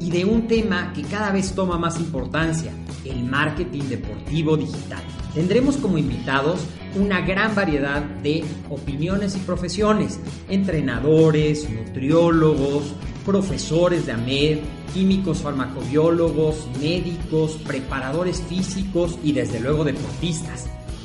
[0.00, 2.72] y de un tema que cada vez toma más importancia,
[3.04, 5.02] el marketing deportivo digital.
[5.34, 6.60] Tendremos como invitados
[6.94, 14.58] una gran variedad de opiniones y profesiones, entrenadores, nutriólogos, profesores de AMED,
[14.92, 20.68] químicos farmacobiólogos, médicos, preparadores físicos y desde luego deportistas.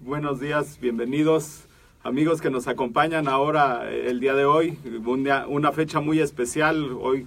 [0.00, 1.64] Buenos días, bienvenidos
[2.02, 6.20] amigos que nos acompañan ahora eh, el día de hoy, un día- una fecha muy
[6.20, 7.26] especial, hoy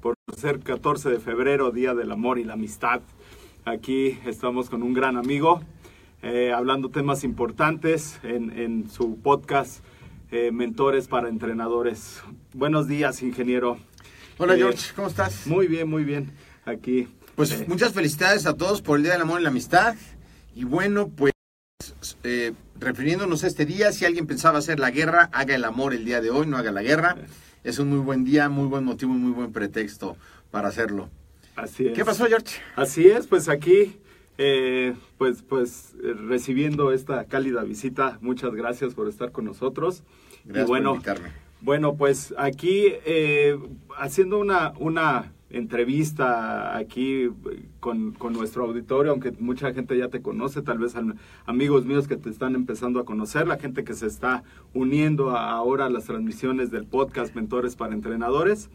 [0.00, 3.02] por ser 14 de febrero, Día del Amor y la Amistad.
[3.64, 5.60] Aquí estamos con un gran amigo,
[6.22, 9.84] eh, hablando temas importantes en, en su podcast
[10.32, 12.22] eh, Mentores para Entrenadores.
[12.54, 13.76] Buenos días, ingeniero.
[14.38, 15.46] Hola Eh, George, ¿cómo estás?
[15.46, 16.32] Muy bien, muy bien.
[16.64, 17.08] Aquí.
[17.36, 19.94] Pues muchas felicidades a todos por el Día del Amor y la Amistad.
[20.56, 21.32] Y bueno, pues
[22.24, 26.04] eh, refiriéndonos a este día, si alguien pensaba hacer la guerra, haga el amor el
[26.04, 27.16] día de hoy, no haga la guerra.
[27.62, 30.16] Es un muy buen día, muy buen motivo y muy buen pretexto
[30.50, 31.08] para hacerlo.
[31.56, 31.92] así es.
[31.92, 32.56] ¿Qué pasó George?
[32.74, 33.96] Así es, pues aquí,
[34.38, 40.02] eh, pues, pues eh, recibiendo esta cálida visita, muchas gracias por estar con nosotros.
[40.44, 41.32] Gracias y bueno, por invitarme.
[41.60, 43.58] bueno, pues aquí eh,
[43.98, 47.28] haciendo una, una entrevista aquí
[47.80, 52.08] con, con nuestro auditorio, aunque mucha gente ya te conoce, tal vez am- amigos míos
[52.08, 54.42] que te están empezando a conocer, la gente que se está
[54.74, 58.70] uniendo ahora a las transmisiones del podcast Mentores para Entrenadores.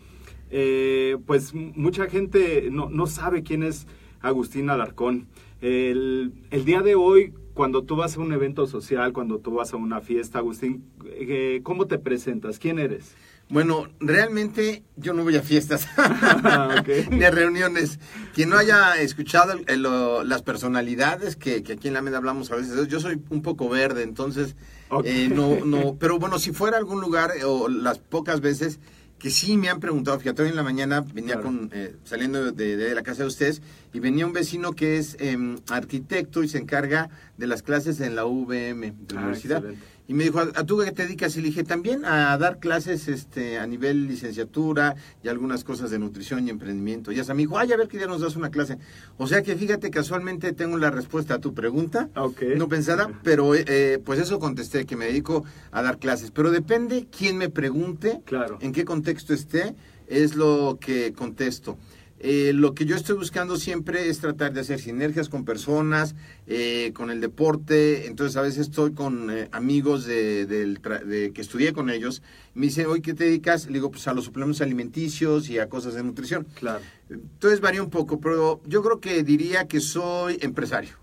[0.52, 3.88] Eh, pues mucha gente no, no sabe quién es
[4.22, 5.28] Agustín Alarcón.
[5.62, 9.74] El, el día de hoy, cuando tú vas a un evento social, cuando tú vas
[9.74, 12.60] a una fiesta, Agustín, eh, ¿cómo te presentas?
[12.60, 13.16] ¿Quién eres?
[13.48, 16.90] Bueno, realmente yo no voy a fiestas Ok.
[17.12, 18.00] ni a reuniones.
[18.34, 22.16] Quien no haya escuchado el- el- lo- las personalidades que, que aquí en la MED
[22.16, 24.56] hablamos a veces, yo soy un poco verde, entonces
[25.04, 28.80] eh, no, no, pero bueno, si fuera algún lugar eh, o las pocas veces
[29.20, 31.44] que sí me han preguntado, fíjate, hoy en la mañana venía Claro.
[31.44, 33.62] con, eh, saliendo de, de la casa de ustedes
[33.94, 38.16] y venía un vecino que es em, arquitecto y se encarga de las clases en
[38.16, 39.58] la UVM de la Ah, universidad.
[39.60, 39.86] excelente.
[40.08, 41.36] Y me dijo, ¿a, tú qué te dedicas?
[41.36, 45.98] Y le dije, también a dar clases este, a nivel licenciatura y algunas cosas de
[45.98, 47.12] nutrición y emprendimiento.
[47.12, 48.78] Y hasta me dijo, ay, a ver que ya nos das una clase.
[49.18, 52.10] O sea que fíjate, casualmente tengo la respuesta a tu pregunta.
[52.16, 52.42] Ok.
[52.56, 56.30] No pensada, pero eh, pues eso contesté, que me dedico a dar clases.
[56.30, 58.60] Pero depende quién me pregunte, Claro.
[58.62, 59.76] en qué contexto esté,
[60.08, 61.78] es lo que contesto.
[62.20, 66.16] Eh, lo que yo estoy buscando siempre es tratar de hacer sinergias con personas,
[66.48, 68.08] eh, con el deporte.
[68.08, 72.24] Entonces a veces estoy con eh, amigos de, que estudié con ellos.
[72.54, 73.68] Me dicen, oye, ¿qué te dedicas?
[73.68, 76.48] Le digo, pues a los suplementos alimenticios y a cosas de nutrición.
[76.56, 76.84] Claro.
[77.10, 80.96] Entonces varía un poco, pero yo creo que diría que soy empresario.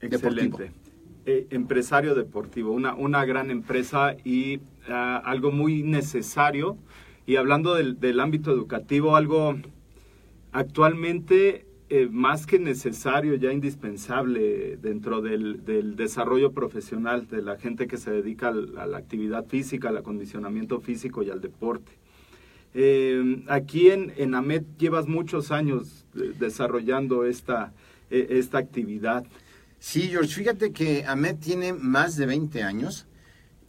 [0.00, 0.72] Excelente.
[1.26, 6.76] Empresario deportivo, una, una gran empresa y ah, algo muy necesario.
[7.26, 9.56] Y hablando del, del ámbito educativo, algo
[10.52, 17.88] actualmente eh, más que necesario, ya indispensable dentro del, del desarrollo profesional de la gente
[17.88, 21.90] que se dedica a la actividad física, al acondicionamiento físico y al deporte.
[22.74, 27.72] Eh, aquí en, en AMET llevas muchos años eh, desarrollando esta,
[28.08, 29.26] esta actividad.
[29.80, 33.08] Sí, George, fíjate que Ahmed tiene más de 20 años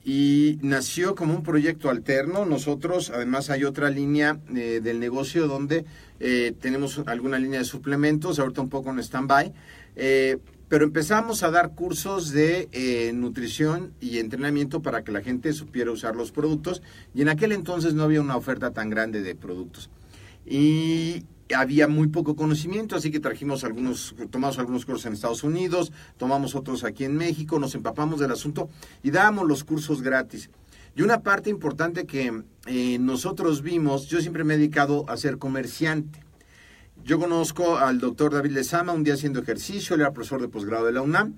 [0.03, 2.45] y nació como un proyecto alterno.
[2.45, 5.85] Nosotros, además, hay otra línea eh, del negocio donde
[6.19, 9.53] eh, tenemos alguna línea de suplementos, ahorita un poco en stand-by.
[9.95, 10.37] Eh,
[10.71, 15.91] pero empezamos a dar cursos de eh, nutrición y entrenamiento para que la gente supiera
[15.91, 16.81] usar los productos
[17.13, 19.89] y en aquel entonces no había una oferta tan grande de productos.
[20.45, 21.25] Y
[21.55, 26.55] había muy poco conocimiento, así que trajimos algunos, tomamos algunos cursos en Estados Unidos, tomamos
[26.55, 28.69] otros aquí en México, nos empapamos del asunto
[29.03, 30.49] y dábamos los cursos gratis.
[30.95, 35.37] Y una parte importante que eh, nosotros vimos, yo siempre me he dedicado a ser
[35.37, 36.19] comerciante.
[37.03, 40.85] Yo conozco al doctor David Lezama un día haciendo ejercicio, él era profesor de posgrado
[40.85, 41.35] de la UNAM,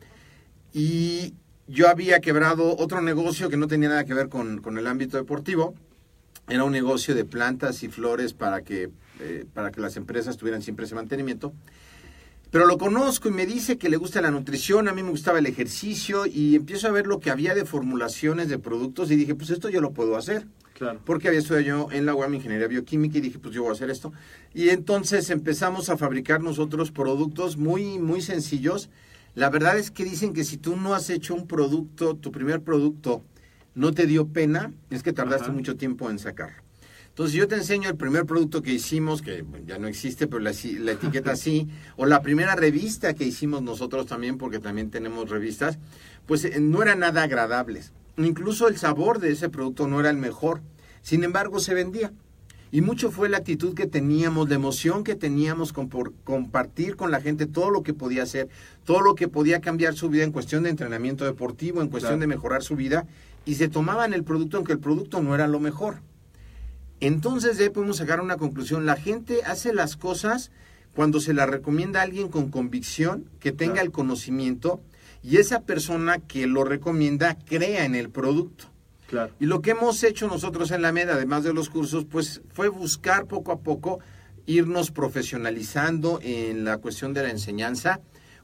[0.73, 1.35] y
[1.67, 5.17] yo había quebrado otro negocio que no tenía nada que ver con, con el ámbito
[5.17, 5.75] deportivo.
[6.49, 10.61] Era un negocio de plantas y flores para que, eh, para que las empresas tuvieran
[10.61, 11.53] siempre ese mantenimiento.
[12.53, 15.39] Pero lo conozco y me dice que le gusta la nutrición, a mí me gustaba
[15.39, 19.33] el ejercicio y empiezo a ver lo que había de formulaciones de productos y dije,
[19.33, 20.45] pues esto yo lo puedo hacer.
[20.75, 20.99] Claro.
[21.03, 23.73] Porque había estudiado yo en la UAM Ingeniería Bioquímica y dije, pues yo voy a
[23.73, 24.13] hacer esto.
[24.53, 28.91] Y entonces empezamos a fabricar nosotros productos muy, muy sencillos.
[29.33, 32.61] La verdad es que dicen que si tú no has hecho un producto, tu primer
[32.61, 33.23] producto,
[33.75, 35.53] no te dio pena, es que tardaste Ajá.
[35.53, 36.61] mucho tiempo en sacarlo.
[37.09, 40.51] Entonces yo te enseño el primer producto que hicimos, que ya no existe, pero la,
[40.79, 45.77] la etiqueta sí, o la primera revista que hicimos nosotros también, porque también tenemos revistas,
[46.25, 47.91] pues eh, no eran nada agradables.
[48.17, 50.61] Incluso el sabor de ese producto no era el mejor.
[51.01, 52.11] Sin embargo, se vendía.
[52.71, 57.11] Y mucho fue la actitud que teníamos, la emoción que teníamos con por compartir con
[57.11, 58.49] la gente todo lo que podía hacer,
[58.83, 62.21] todo lo que podía cambiar su vida en cuestión de entrenamiento deportivo, en cuestión Claro.
[62.21, 63.05] de mejorar su vida,
[63.45, 66.01] y se tomaban el producto aunque el producto no era lo mejor.
[66.99, 68.85] Entonces de ahí podemos sacar una conclusión.
[68.85, 70.51] La gente hace las cosas
[70.95, 73.87] cuando se las recomienda a alguien con convicción, que tenga Claro.
[73.87, 74.81] el conocimiento,
[75.23, 78.65] y esa persona que lo recomienda crea en el producto.
[79.07, 79.33] Claro.
[79.39, 82.67] Y lo que hemos hecho nosotros en la MED, además de los cursos, pues fue
[82.69, 83.99] buscar poco a poco
[84.45, 88.01] irnos profesionalizando en la cuestión de la enseñanza.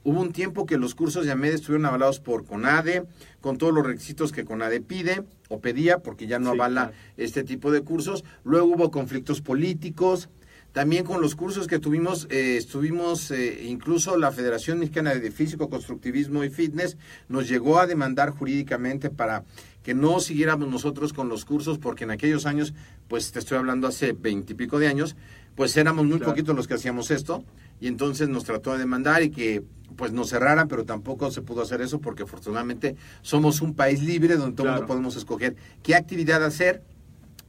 [0.09, 3.03] Hubo un tiempo que los cursos de AMED estuvieron avalados por CONADE,
[3.41, 6.97] con todos los requisitos que CONADE pide o pedía, porque ya no Sí, avala claro.
[7.17, 8.23] este tipo de cursos.
[8.43, 10.27] Luego hubo conflictos políticos.
[10.71, 15.69] También con los cursos que tuvimos, eh, estuvimos, eh, incluso la Federación Mexicana de Físico,
[15.69, 16.97] Constructivismo y Fitness
[17.27, 19.43] nos llegó a demandar jurídicamente para
[19.83, 22.73] que no siguiéramos nosotros con los cursos, porque en aquellos años,
[23.07, 25.15] pues te estoy hablando hace veintipico de años,
[25.55, 26.31] pues éramos muy Claro.
[26.31, 27.43] poquitos los que hacíamos esto,
[27.79, 29.63] y entonces nos trató de demandar y que
[29.95, 34.37] pues nos cerraran, pero tampoco se pudo hacer eso porque afortunadamente somos un país libre
[34.37, 34.77] donde todo Claro.
[34.77, 36.83] mundo podemos escoger qué actividad hacer,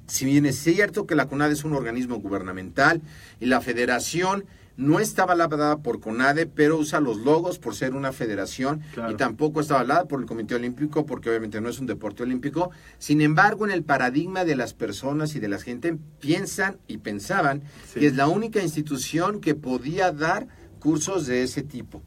[0.07, 3.03] si bien es cierto que la CONADE es un organismo gubernamental
[3.39, 4.45] y la federación
[4.81, 9.13] no está avalada por CONADE, pero usa los logos por ser una federación Claro.
[9.13, 12.71] y tampoco está avalada por el Comité Olímpico porque obviamente no es un deporte olímpico.
[12.99, 17.63] Sin embargo, en el paradigma de las personas y de la gente piensan y pensaban
[17.93, 18.01] Sí.
[18.01, 20.49] que es la única institución que podía dar
[20.79, 22.03] cursos de ese tipo.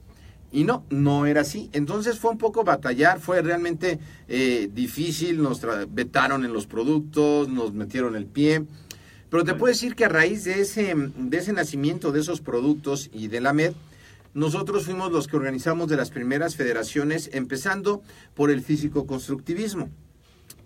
[0.52, 1.70] Y no, no era así.
[1.74, 7.74] Entonces fue un poco batallar, fue realmente eh, difícil, nos vetaron en los productos, nos
[7.74, 8.64] metieron el pie.
[9.34, 13.10] Pero te puedo decir que a raíz de ese, de ese nacimiento de esos productos
[13.12, 13.74] y de la MED,
[14.36, 18.04] nosotros fuimos los que organizamos de las primeras federaciones, empezando
[18.36, 19.90] por el físico-constructivismo.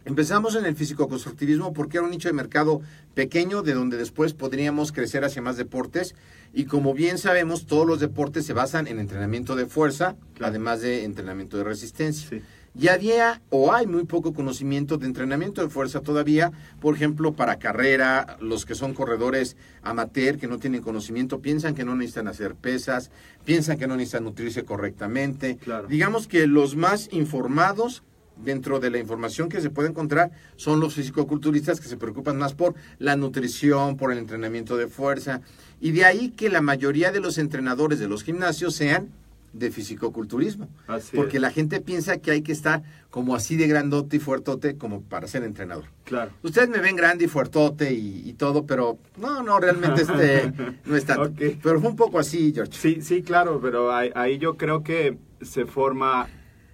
[0.03, 2.81] Empezamos en el físico-constructivismo porque era un nicho de mercado
[3.13, 6.13] pequeño de donde después podríamos crecer hacia más deportes
[6.53, 11.05] y como bien sabemos todos los deportes se basan en entrenamiento de fuerza, además de
[11.05, 12.27] entrenamiento de resistencia.
[12.27, 12.41] Sí.
[12.75, 17.57] Y había o hay muy poco conocimiento de entrenamiento de fuerza todavía, por ejemplo, para
[17.59, 22.55] carrera, los que son corredores amateur que no tienen conocimiento piensan que no necesitan hacer
[22.55, 23.11] pesas,
[23.45, 25.57] piensan que no necesitan nutrirse correctamente.
[25.57, 25.87] Claro.
[25.87, 28.03] Digamos que los más informados
[28.43, 32.53] dentro de la información que se puede encontrar son los fisicoculturistas que se preocupan más
[32.53, 35.41] por la nutrición, por el entrenamiento de fuerza,
[35.79, 39.09] y de ahí que la mayoría de los entrenadores de los gimnasios sean
[39.57, 41.41] de fisicoculturismo, Así porque es.
[41.41, 45.27] la gente piensa que hay que estar como así de grandote y fuertote como para
[45.27, 45.85] ser entrenador.
[46.03, 46.31] Claro.
[46.43, 50.53] Ustedes me ven grande y fuertote y, y todo, pero no, no, realmente este
[50.85, 51.17] no está.
[51.35, 52.73] Pero fue un poco así, George.
[52.73, 56.27] Sí, sí, claro, pero ahí, ahí yo creo que se forma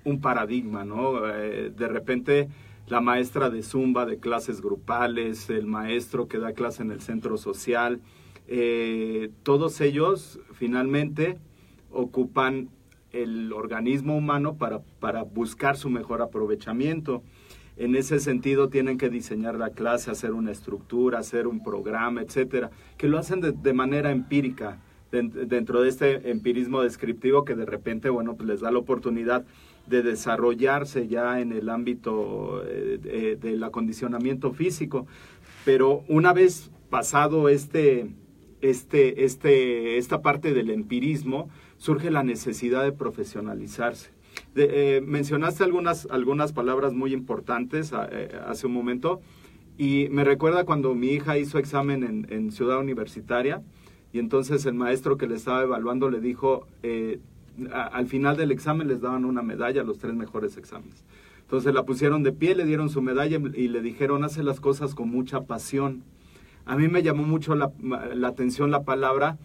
[0.04, 1.28] un paradigma, ¿no?
[1.30, 2.50] Eh, de repente
[2.88, 7.38] la maestra de zumba de clases grupales, el maestro que da clase en el centro
[7.38, 8.02] social,
[8.48, 11.38] eh, todos ellos finalmente
[11.94, 12.70] ocupan
[13.12, 17.22] el organismo humano para, para buscar su mejor aprovechamiento.
[17.78, 22.70] En ese sentido tienen que diseñar la clase, hacer una estructura, hacer un programa, etcétera,
[22.98, 24.80] que lo hacen de, de manera empírica,
[25.12, 29.44] den- dentro de este empirismo descriptivo que de repente, bueno, pues les da la oportunidad
[29.88, 35.08] de desarrollarse ya en el ámbito eh, de- del acondicionamiento físico.
[35.66, 38.08] Pero una vez pasado este,
[38.62, 41.50] este, este, esta parte del empirismo,
[41.84, 44.12] surge la necesidad de profesionalizarse.
[44.56, 49.20] Eh, mencionaste algunas, algunas palabras muy importantes a- eh, hace un momento
[49.78, 53.62] y me recuerda cuando mi hija hizo examen en, Ciudad Universitaria
[54.14, 57.20] y entonces el maestro que le estaba evaluando le dijo, eh,
[57.70, 61.04] al final del examen les daban una medalla a los tres mejores exámenes.
[61.42, 64.96] Entonces la pusieron de pie, le dieron su medalla y le dijeron, hace las cosas
[64.96, 66.04] con mucha pasión.
[66.66, 67.74] A mí me llamó mucho la
[68.26, 69.38] atención la palabra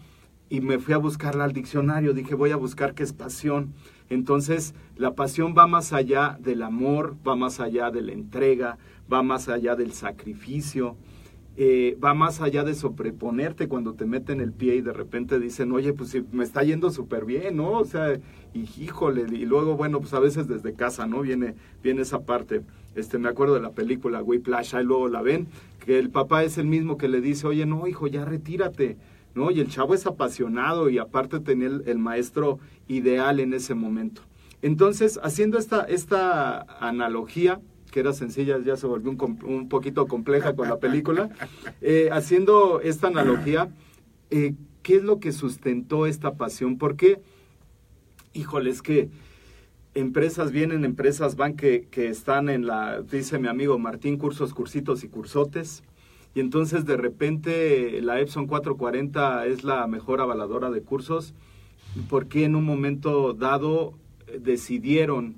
[0.49, 2.13] y me fui a buscarla al diccionario.
[2.13, 3.73] Dije, voy a buscar qué es pasión.
[4.09, 8.77] Entonces, la pasión va más allá del amor, va más allá de la entrega,
[9.11, 10.97] va más allá del sacrificio,
[11.57, 15.71] eh, va más allá de sobreponerte cuando te meten el pie y de repente dicen,
[15.73, 17.71] oye, pues me está yendo súper bien, ¿no?
[17.73, 18.17] O sea,
[18.53, 21.21] y híjole, y luego, bueno, pues a veces desde casa, ¿no?
[21.21, 22.61] Viene, viene esa parte.
[22.95, 25.47] Este, me acuerdo de la película Whiplash, ahí luego la ven,
[25.85, 28.97] que el papá es el mismo que le dice, oye, no, hijo, ya retírate,
[29.35, 29.51] ¿no?
[29.51, 34.21] Y el chavo es apasionado y aparte tenía el, el maestro ideal en ese momento.
[34.61, 40.55] Entonces, haciendo esta, esta analogía, que era sencilla, ya se volvió un, un poquito compleja
[40.55, 41.29] con la película,
[41.81, 43.69] eh, haciendo esta analogía,
[44.29, 46.77] eh, ¿qué es lo que sustentó esta pasión?
[46.77, 47.21] Porque,
[48.33, 49.09] híjole, es que
[49.93, 55.03] empresas vienen, empresas van que, que están en la, dice mi amigo Martín, cursos, cursitos
[55.03, 55.83] y cursotes.
[56.35, 61.33] Y entonces de repente la Epson 440 es la mejor avaladora de cursos.
[62.09, 63.93] ¿Por qué en un momento dado
[64.27, 65.35] eh, decidieron,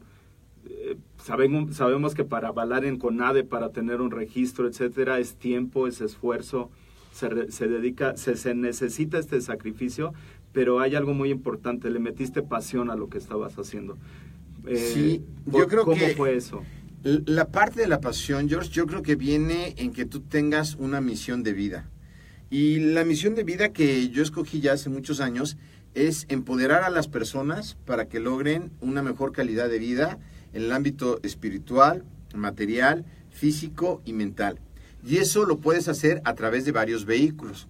[0.68, 5.88] eh, saben- sabemos que para avalar en CONADE, para tener un registro, etcétera, es tiempo,
[5.88, 6.70] es esfuerzo,
[7.14, 10.14] se, se dedica, se, se necesita este sacrificio,
[10.52, 13.98] pero hay algo muy importante, le metiste pasión a lo que estabas haciendo.
[14.68, 16.64] Eh, Sí, yo ¿por- creo ¿Cómo que- fue eso?
[17.04, 21.02] La parte de la pasión, George, yo creo que viene en que tú tengas una
[21.02, 21.90] misión de vida.
[22.52, 25.58] Y la misión de vida que yo escogí ya hace muchos años
[25.96, 30.20] es empoderar a las personas para que logren una mejor calidad de vida
[30.54, 32.04] en el ámbito espiritual,
[32.36, 34.60] material, físico y mental.
[35.04, 37.68] Y eso lo puedes hacer a través de varios vehículos.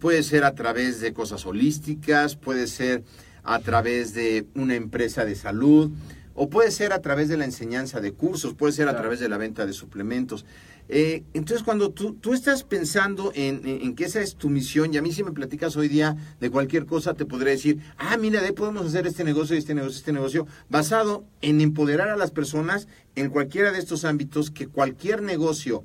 [0.00, 3.04] Puede ser a través de cosas holísticas, puede ser
[3.42, 5.90] a través de una empresa de salud,
[6.36, 9.02] o puede ser a través de la enseñanza de cursos, puede ser a Claro.
[9.04, 10.44] través de la venta de suplementos.
[10.88, 14.94] Eh, entonces, cuando tú, tú estás pensando en, en- en que esa es tu misión,
[14.94, 18.16] y a mí si me platicas hoy día de cualquier cosa, te podré decir, ah,
[18.16, 22.16] mira, de ahí podemos hacer este negocio, este negocio, este negocio, basado en empoderar a
[22.16, 25.82] las personas en cualquiera de estos ámbitos, que cualquier negocio,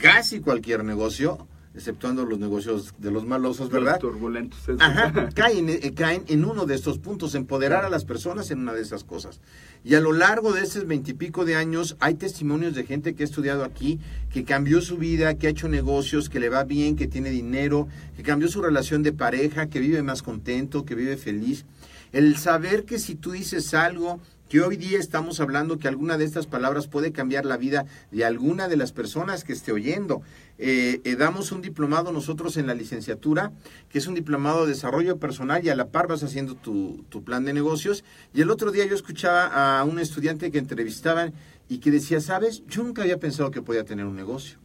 [0.00, 3.92] casi cualquier negocio, exceptuando los negocios de los malosos, ¿verdad?
[3.92, 4.58] Los turbulentos.
[4.80, 8.72] Ajá, caen, eh, caen en uno de estos puntos, empoderar a las personas en una
[8.72, 9.40] de esas cosas.
[9.82, 13.26] Y a lo largo de estos veintipico de años hay testimonios de gente que ha
[13.26, 13.98] estudiado aquí,
[14.30, 17.88] que cambió su vida, que ha hecho negocios, que le va bien, que tiene dinero,
[18.16, 21.64] que cambió su relación de pareja, que vive más contento, que vive feliz.
[22.12, 24.20] El saber que si tú dices algo,
[24.50, 28.24] que hoy día estamos hablando que alguna de estas palabras puede cambiar la vida de
[28.24, 30.22] alguna de las personas que esté oyendo.
[30.58, 33.52] Eh, eh, damos un diplomado nosotros en la licenciatura,
[33.88, 37.22] que es un diplomado de desarrollo personal y a la par vas haciendo tu, tu
[37.22, 38.02] plan de negocios.
[38.34, 41.32] Y el otro día yo escuchaba a un estudiante que entrevistaban
[41.68, 44.58] y que decía, sabes, yo nunca había pensado que podía tener un negocio.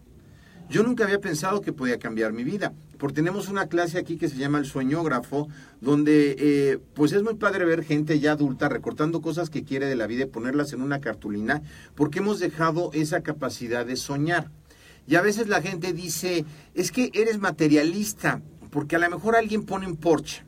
[0.68, 4.30] Yo nunca había pensado que podía cambiar mi vida, porque tenemos una clase aquí que
[4.30, 5.48] se llama el sueñógrafo,
[5.82, 9.96] donde eh, pues es muy padre ver gente ya adulta recortando cosas que quiere de
[9.96, 11.62] la vida y ponerlas en una cartulina,
[11.96, 14.52] porque hemos dejado esa capacidad de soñar.
[15.08, 19.64] Y a veces la gente dice, es que eres materialista, porque a lo mejor alguien
[19.64, 20.44] pone un Porsche,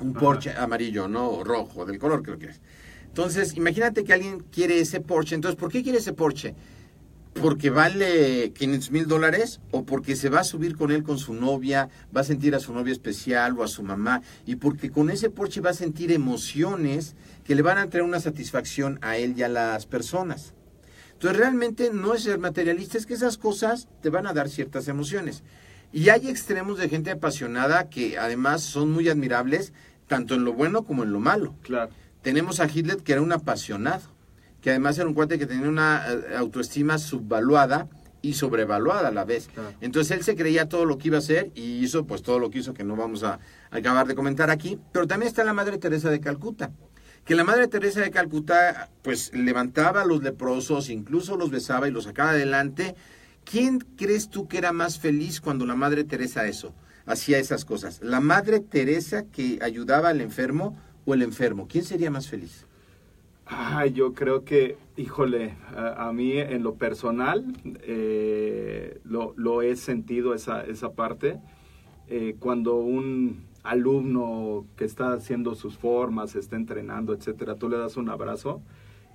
[0.00, 0.20] un Ajá.
[0.20, 2.60] Porsche amarillo, no O rojo, del color que es.
[3.06, 5.34] Entonces, imagínate que alguien quiere ese Porsche.
[5.36, 6.54] Entonces, ¿por qué quiere ese Porsche?
[7.40, 11.34] Porque vale 500 mil dólares o porque se va a subir con él con su
[11.34, 15.10] novia, va a sentir a su novia especial o a su mamá y porque con
[15.10, 17.14] ese Porsche va a sentir emociones
[17.44, 20.54] que le van a traer una satisfacción a él y a las personas.
[21.12, 24.88] Entonces realmente no es ser materialista, es que esas cosas te van a dar ciertas
[24.88, 25.42] emociones.
[25.92, 29.72] Y hay extremos de gente apasionada que además son muy admirables,
[30.08, 31.54] tanto en lo bueno como en lo malo.
[31.62, 31.90] Claro.
[32.22, 34.15] Tenemos a Hitler que era un apasionado
[34.60, 37.88] que además era un cuate que tenía una eh, autoestima subvaluada
[38.22, 39.48] y sobrevaluada a la vez.
[39.52, 39.72] Claro.
[39.80, 42.50] Entonces él se creía todo lo que iba a hacer y hizo pues todo lo
[42.50, 43.38] que hizo que no vamos a
[43.70, 44.78] acabar de comentar aquí.
[44.92, 46.72] Pero también está la Madre Teresa de Calcuta,
[47.24, 51.92] que la Madre Teresa de Calcuta pues levantaba a los leprosos, incluso los besaba y
[51.92, 52.96] los sacaba adelante.
[53.44, 56.74] ¿Quién crees tú que era más feliz cuando la Madre Teresa eso?
[57.06, 58.00] Hacía esas cosas.
[58.02, 61.68] ¿La Madre Teresa que ayudaba al enfermo o el enfermo?
[61.68, 62.65] ¿Quién sería más feliz?
[63.48, 67.44] Ay, yo creo que, híjole, a, a mí en lo personal
[67.82, 71.38] eh, lo, lo he sentido esa, esa parte.
[72.08, 77.96] Eh, cuando un alumno que está haciendo sus formas, está entrenando, etcétera, tú le das
[77.96, 78.62] un abrazo,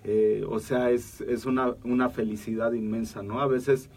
[0.06, 3.42] eh, o sea, es, es una, una felicidad inmensa, ¿no?
[3.42, 3.90] A veces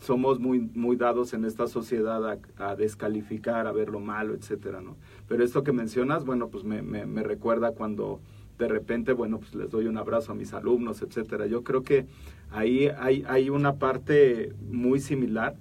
[0.00, 4.96] somos muy, muy dados en esta sociedad a, descalificar, a ver lo malo, etcétera, ¿no?
[5.28, 8.20] Pero esto que mencionas, bueno, pues me, me recuerda cuando
[8.58, 11.46] de repente, bueno, pues les doy un abrazo a mis alumnos, etcétera.
[11.46, 12.06] Yo creo que
[12.50, 15.56] ahí hay, hay una parte muy similar.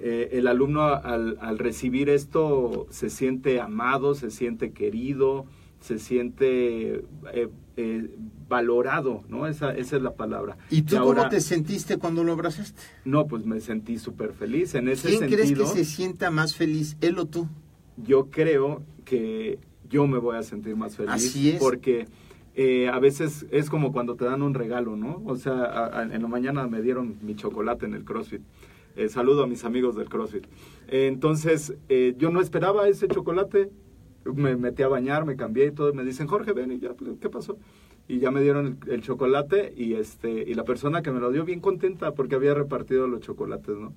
[0.00, 5.46] Eh, el alumno al, al, recibir esto se siente amado, se siente querido,
[5.80, 8.10] se siente eh, eh,
[8.48, 9.46] valorado, ¿no?
[9.46, 10.56] Esa, esa es la palabra.
[10.70, 12.82] ¿Y tú ahora, cómo te sentiste cuando lo abrazaste?
[13.04, 14.74] No, pues me sentí súper feliz.
[14.74, 17.48] En ese ¿Quién sentido, crees que se sienta más feliz, él o tú?
[17.96, 19.58] Yo creo que
[19.88, 21.12] yo me voy a sentir más feliz.
[21.12, 21.60] Así es.
[21.60, 22.06] Porque
[22.54, 25.22] eh, a veces es como cuando te dan un regalo, ¿no?
[25.24, 28.42] O sea, a, a, en la mañana me dieron mi chocolate en el CrossFit.
[28.94, 30.44] Eh, saludo a mis amigos del CrossFit.
[30.88, 31.74] Eh, entonces,
[32.18, 33.70] yo no esperaba ese chocolate.
[34.24, 35.92] Me metí a bañar, me cambié y todo.
[35.94, 37.58] Me dicen, Jorge, ven y ya, ¿qué pasó?
[38.06, 41.30] Y ya me dieron el, el, chocolate y, este, y la persona que me lo
[41.30, 43.94] dio bien contenta porque había repartido los chocolates, ¿no?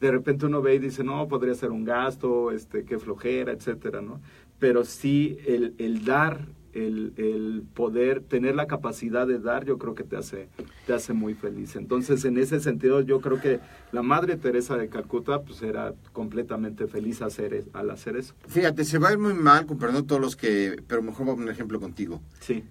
[0.00, 4.00] De repente uno ve y dice, no, podría ser un gasto, este, qué flojera, etcétera,
[4.00, 4.20] ¿no?
[4.58, 9.94] Pero sí, el, el dar el, el, poder tener la capacidad de dar, yo creo
[9.94, 10.48] que te hace,
[10.86, 11.76] te hace muy feliz.
[11.76, 13.60] Entonces, en ese sentido, yo creo que
[13.92, 18.34] la Madre Teresa de Calcuta, pues era completamente feliz hacer, al hacer eso.
[18.46, 21.32] Fíjate, se va a ir muy mal, con perdón todos los que, pero mejor voy
[21.32, 22.22] a poner un ejemplo contigo.
[22.40, 22.64] Sí.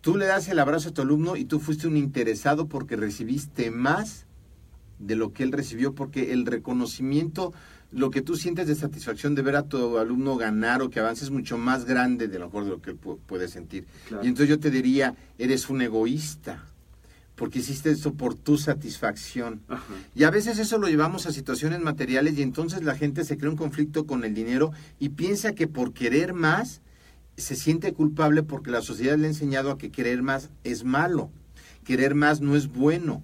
[0.00, 3.70] Tú le das el abrazo a tu alumno y tú fuiste un interesado porque recibiste
[3.70, 4.26] más
[4.98, 7.52] de lo que él recibió, porque el reconocimiento
[7.92, 11.24] lo que tú sientes de satisfacción de ver a tu alumno ganar o que avance
[11.24, 13.86] es mucho más grande de lo mejor de lo que él puede sentir.
[14.08, 14.24] Claro.
[14.24, 16.64] Y entonces yo te diría, eres un egoísta,
[17.34, 19.60] porque hiciste eso por tu satisfacción.
[19.68, 19.94] Ajá.
[20.14, 23.50] Y a veces eso lo llevamos a situaciones materiales y entonces la gente se crea
[23.50, 26.82] un conflicto con el dinero y piensa que por querer más
[27.36, 31.30] se siente culpable porque la sociedad le ha enseñado a que querer más es malo,
[31.84, 33.22] querer más no es bueno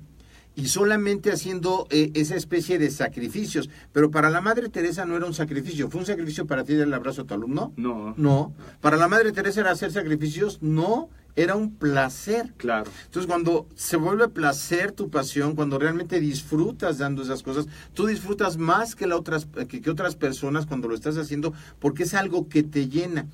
[0.57, 3.69] y solamente haciendo eh, esa especie de sacrificios.
[3.93, 5.91] Pero para la Madre Teresa no era un sacrificio.
[5.91, 7.75] ¿Fue un sacrificio para ti dar el abrazo a tu alumno?
[7.77, 8.15] No.
[8.17, 8.55] No.
[8.81, 10.59] ¿Para la Madre Teresa era hacer sacrificios?
[10.63, 11.11] No.
[11.37, 12.55] Era un placer.
[12.57, 12.91] Claro.
[13.05, 18.57] Entonces, cuando se vuelve placer tu pasión, cuando realmente disfrutas dando esas cosas, tú disfrutas
[18.57, 22.49] más que, la otras, que, que otras personas cuando lo estás haciendo porque es algo
[22.49, 23.27] que te llena.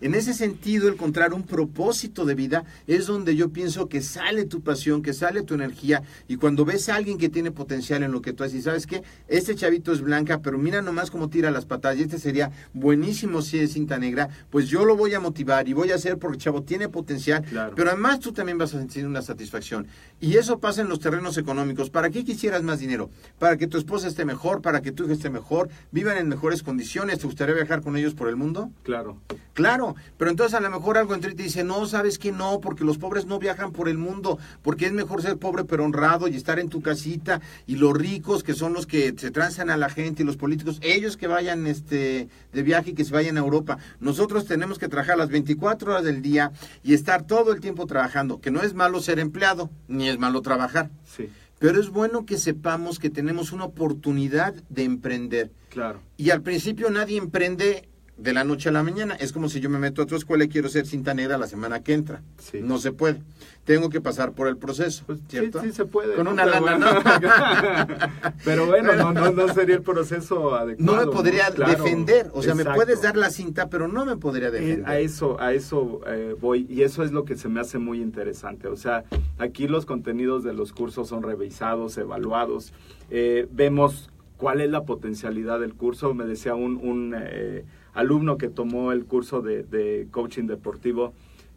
[0.00, 4.60] En ese sentido, encontrar un propósito de vida es donde yo pienso que sale tu
[4.60, 6.02] pasión, que sale tu energía.
[6.28, 9.02] Y cuando ves a alguien que tiene potencial en lo que tú haces, ¿sabes qué?
[9.28, 13.40] Este chavito es blanca, pero mira nomás cómo tira las patas y este sería buenísimo
[13.40, 16.38] si es cinta negra, pues yo lo voy a motivar y voy a hacer porque
[16.38, 17.42] chavo tiene potencial.
[17.44, 17.74] Claro.
[17.74, 19.86] Pero además tú también vas a sentir una satisfacción.
[20.20, 21.90] Y eso pasa en los terrenos económicos.
[21.90, 23.10] ¿Para qué quisieras más dinero?
[23.38, 26.62] Para que tu esposa esté mejor, para que tu hijo esté mejor, vivan en mejores
[26.62, 27.18] condiciones.
[27.18, 28.70] ¿Te gustaría viajar con ellos por el mundo?
[28.82, 29.18] Claro.
[29.52, 29.85] Claro,
[30.16, 32.98] pero entonces a lo mejor algo entre ti dice, no, sabes que no, porque los
[32.98, 36.58] pobres no viajan por el mundo, porque es mejor ser pobre pero honrado y estar
[36.58, 40.22] en tu casita, y los ricos que son los que se transan a la gente
[40.22, 43.78] y los políticos, ellos que vayan este de viaje y que se vayan a Europa.
[44.00, 48.40] Nosotros tenemos que trabajar las 24 horas del día y estar todo el tiempo trabajando,
[48.40, 50.90] que no es malo ser empleado, ni es malo trabajar.
[51.04, 51.28] Sí.
[51.58, 55.50] Pero es bueno que sepamos que tenemos una oportunidad de emprender.
[55.70, 56.00] Claro.
[56.16, 59.14] Y al principio nadie emprende de la noche a la mañana.
[59.16, 61.46] Es como si yo me meto a tu escuela y quiero ser cinta negra la
[61.46, 62.22] semana que entra.
[62.38, 62.60] Sí.
[62.62, 63.20] No se puede.
[63.64, 65.60] Tengo que pasar por el proceso, Pues, ¿cierto?
[65.60, 66.14] Sí, sí se puede.
[66.14, 66.30] Con ¿no?
[66.30, 66.86] una lana, bueno,
[68.44, 71.00] Pero bueno, no, no, no sería el proceso adecuado.
[71.00, 72.30] No me podría Claro, defender.
[72.32, 74.88] O sea, me puedes dar la cinta, pero no me podría Eh, defender.
[74.88, 78.00] a eso, a eso eh, voy y eso es lo que se me hace muy
[78.00, 78.68] interesante.
[78.68, 79.04] O sea,
[79.38, 82.72] aquí los contenidos de los cursos son revisados, evaluados,
[83.10, 86.14] eh, vemos cuál es la potencialidad del curso.
[86.14, 87.64] Me decía un, un eh,
[87.96, 91.14] alumno que tomó el curso de, coaching deportivo.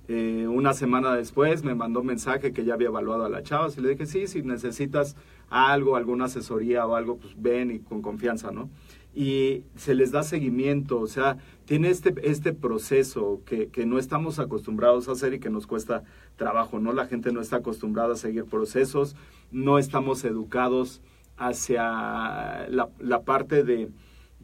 [0.08, 3.68] eh, una semana después me mandó un mensaje que ya había evaluado a la chava
[3.78, 5.16] y le dije, sí, si necesitas
[5.50, 8.70] algo, alguna asesoría o algo, pues ven y con confianza, ¿no?
[9.14, 14.38] y se les da seguimiento, o sea, tiene este, este proceso que, que, no estamos
[14.38, 16.04] acostumbrados a hacer y que nos cuesta
[16.36, 16.94] trabajo, ¿no?
[16.94, 19.16] La gente no está acostumbrada a seguir procesos,
[19.52, 21.02] no estamos educados
[21.38, 23.90] hacia la parte de,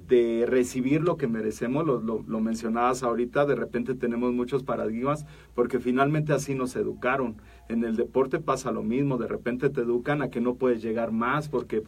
[0.07, 5.25] de, recibir lo que merecemos, lo, lo, lo, mencionabas ahorita, de repente tenemos muchos paradigmas
[5.53, 7.37] porque finalmente así nos educaron.
[7.69, 11.11] En el deporte pasa lo mismo, de repente te educan a que no puedes llegar
[11.11, 11.83] más porque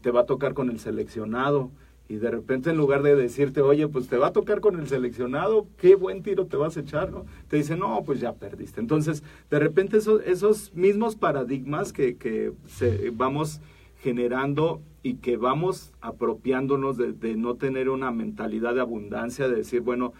[0.00, 1.70] te va a tocar con el seleccionado
[2.08, 4.86] y de repente en lugar de decirte, oye, pues te va a tocar con el
[4.86, 7.26] seleccionado, qué buen tiro te vas a echar, ¿no?
[7.48, 8.80] Te dicen, no, pues ya perdiste.
[8.80, 13.60] Entonces, de repente esos, esos mismos paradigmas que, que se, vamos
[14.06, 20.12] generando y que vamos apropiándonos de, no tener una mentalidad de abundancia, de decir, bueno,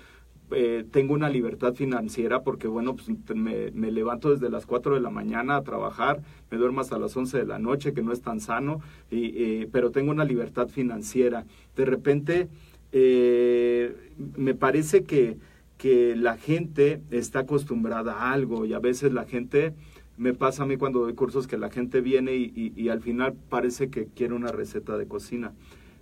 [0.50, 5.00] eh, tengo una libertad financiera porque, bueno, pues me, me, levanto desde las 4 de
[5.00, 6.20] la mañana a trabajar,
[6.50, 9.68] me duermo hasta las 11 de la noche, que no es tan sano, y, eh,
[9.70, 11.46] pero tengo una libertad financiera.
[11.76, 12.48] De repente,
[12.90, 13.94] eh,
[14.36, 15.38] me parece que,
[15.78, 19.74] que la gente está acostumbrada a algo y a veces la gente,
[20.16, 23.90] me pasa a mí cuando doy cursos que la gente viene y, al final parece
[23.90, 25.52] que quiere una receta de cocina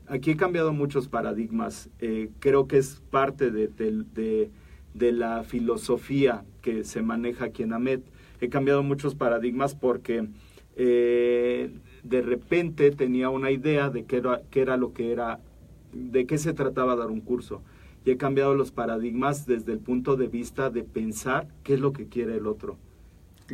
[0.07, 1.88] aquí he cambiado muchos paradigmas.
[2.00, 4.50] Eh, creo que es parte de, de,
[4.94, 8.03] de, la filosofía que se maneja aquí en AMET.
[8.40, 10.27] He cambiado muchos paradigmas porque
[10.77, 11.70] eh,
[12.03, 15.40] de repente tenía una idea de qué era, qué era lo que era,
[15.92, 17.62] de qué se trataba dar un curso.
[18.05, 21.92] Y he cambiado los paradigmas desde el punto de vista de pensar qué es lo
[21.92, 22.77] que quiere el otro.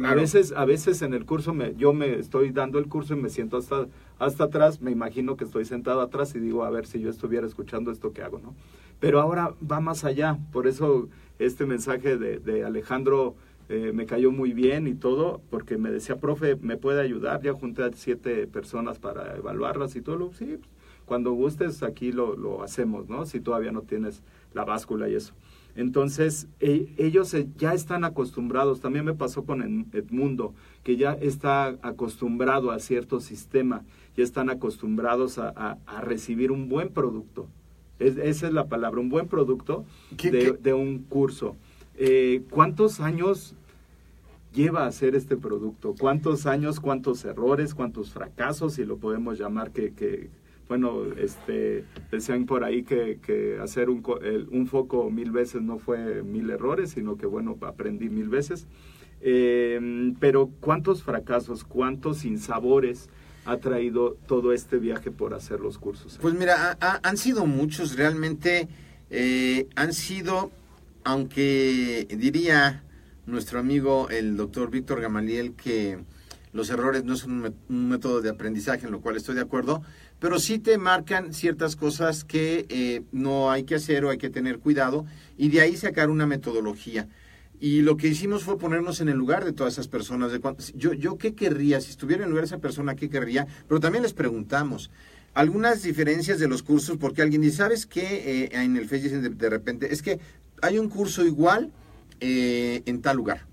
[0.05, 3.17] A veces, a veces en el curso me, yo me estoy dando el curso y
[3.17, 3.89] me siento hasta,
[4.21, 7.45] hasta atrás, me imagino que estoy sentado atrás y digo, a ver si yo estuviera
[7.45, 8.55] escuchando esto que hago, ¿no?
[9.01, 11.09] Pero ahora va más allá, por eso
[11.41, 13.35] este mensaje de, de Alejandro
[13.69, 17.43] eh, me cayó muy bien y todo, porque me decía, profe, ¿me puede ayudar?
[17.43, 20.59] Ya junté a siete personas para evaluarlas y todo, sí,
[21.05, 23.27] cuando gustes aquí lo, lo hacemos, ¿no?
[23.27, 24.23] Si todavía no tienes
[24.55, 25.35] la báscula y eso.
[25.77, 32.71] Entonces, e, ellos ya están acostumbrados, también me pasó con Edmundo, que ya está acostumbrado
[32.71, 33.85] a cierto sistema,
[34.17, 37.49] ya están acostumbrados a, recibir un buen producto.
[37.99, 41.57] esa es la palabra, un buen producto de, un curso.
[41.97, 43.55] Eh, ¿Cuántos años
[44.53, 45.95] lleva a hacer este producto?
[45.99, 50.31] ¿Cuántos años, cuántos errores, cuántos fracasos, si lo podemos llamar, que, que
[50.71, 54.05] bueno, este, decían por ahí que, hacer un,
[54.53, 58.69] un, foco mil veces no fue mil errores, sino que, bueno, aprendí mil veces.
[59.21, 63.09] Em, pero ¿cuántos fracasos, cuántos sinsabores
[63.47, 66.21] ha traído todo este viaje por hacer los cursos?
[66.23, 68.69] Pues mira, han sido muchos, realmente
[69.11, 70.53] eh, han sido,
[71.03, 72.85] aunque diría
[73.27, 75.99] nuestro amigo el doctor Víctor Gamaliel que
[76.53, 79.83] los errores no son un método de aprendizaje, en lo cual estoy de acuerdo,
[80.21, 84.31] pero sí te marcan ciertas cosas que eh, no hay que hacer o hay que
[84.31, 85.07] tener cuidado
[85.37, 87.09] y de ahí sacar una metodología.
[87.59, 90.31] Y lo que hicimos fue ponernos en el lugar de todas esas personas.
[90.31, 90.41] De
[90.77, 93.81] yo, yo qué querría, si estuviera en el lugar de esa persona, qué querría, pero
[93.81, 94.91] también les preguntamos
[95.35, 98.03] algunas diferencias de los cursos, porque alguien dice, ¿sabes qué?
[98.45, 100.19] Eh, en el Facebook de, de, repente, es que
[100.61, 101.71] hay un curso igual
[102.21, 103.47] eh, en tal lugar.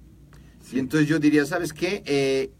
[0.71, 2.51] Y entonces yo diría, ¿sabes qué?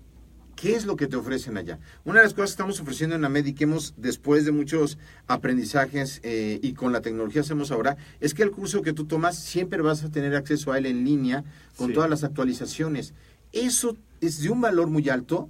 [0.58, 1.78] ¿Qué es lo que te ofrecen allá?
[2.04, 4.52] Una de las cosas que estamos ofreciendo en la MED y que hemos, después de
[4.52, 9.06] muchos aprendizajes eh, y con la tecnología hacemos ahora, es que el curso que tú
[9.06, 11.44] tomas siempre vas a tener acceso a él en línea
[11.76, 13.14] con todas las actualizaciones.
[13.52, 15.48] Eso es de un valor muy alto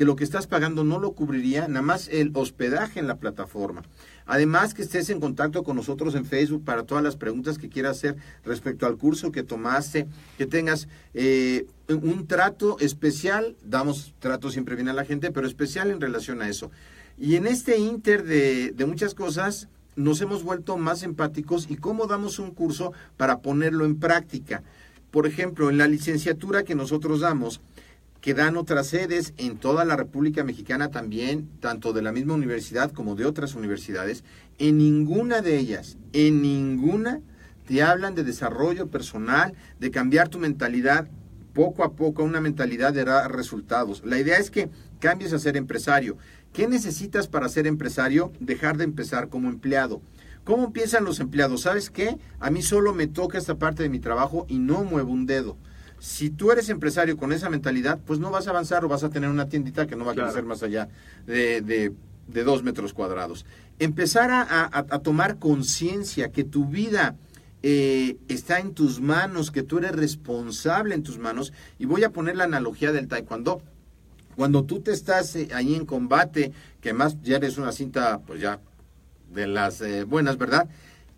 [0.00, 3.82] que lo que estás pagando no lo cubriría nada más el hospedaje en la plataforma.
[4.24, 7.98] Además que estés en contacto con nosotros en Facebook para todas las preguntas que quieras
[7.98, 10.06] hacer respecto al curso que tomaste,
[10.38, 15.90] que tengas eh, un trato especial, damos trato siempre bien a la gente, pero especial
[15.90, 16.70] en relación a eso.
[17.18, 22.06] Y en este inter de, de muchas cosas, nos hemos vuelto más empáticos y cómo
[22.06, 24.62] damos un curso para ponerlo en práctica.
[25.10, 27.60] Por ejemplo, en la licenciatura que nosotros damos,
[28.20, 32.92] que dan otras sedes en toda la República Mexicana también, tanto de la misma universidad
[32.92, 34.24] como de otras universidades,
[34.58, 37.20] en ninguna de ellas, en ninguna,
[37.66, 41.08] te hablan de desarrollo personal, de cambiar tu mentalidad
[41.54, 44.02] poco a poco, una mentalidad de resultados.
[44.04, 46.18] La idea es que cambies a ser empresario.
[46.52, 48.32] ¿Qué necesitas para ser empresario?
[48.38, 50.02] Dejar de empezar como empleado.
[50.44, 51.62] ¿Cómo empiezan los empleados?
[51.62, 52.18] ¿Sabes qué?
[52.38, 55.56] A mí solo me toca esta parte de mi trabajo y no muevo un dedo
[56.00, 59.10] si tú eres empresario con esa mentalidad, pues no vas a avanzar o vas a
[59.10, 60.88] tener una tiendita que no va a crecer más allá
[61.26, 63.44] de, de, dos metros cuadrados.
[63.78, 67.16] Empezar a, tomar conciencia que tu vida
[67.62, 71.52] eh, está en tus manos, que tú eres responsable en tus manos.
[71.78, 73.60] Y voy a poner la analogía del taekwondo.
[74.36, 78.40] Cuando tú te estás eh, ahí en combate, que más ya eres una cinta, pues
[78.40, 78.60] ya
[79.34, 80.66] de las eh, buenas, ¿verdad?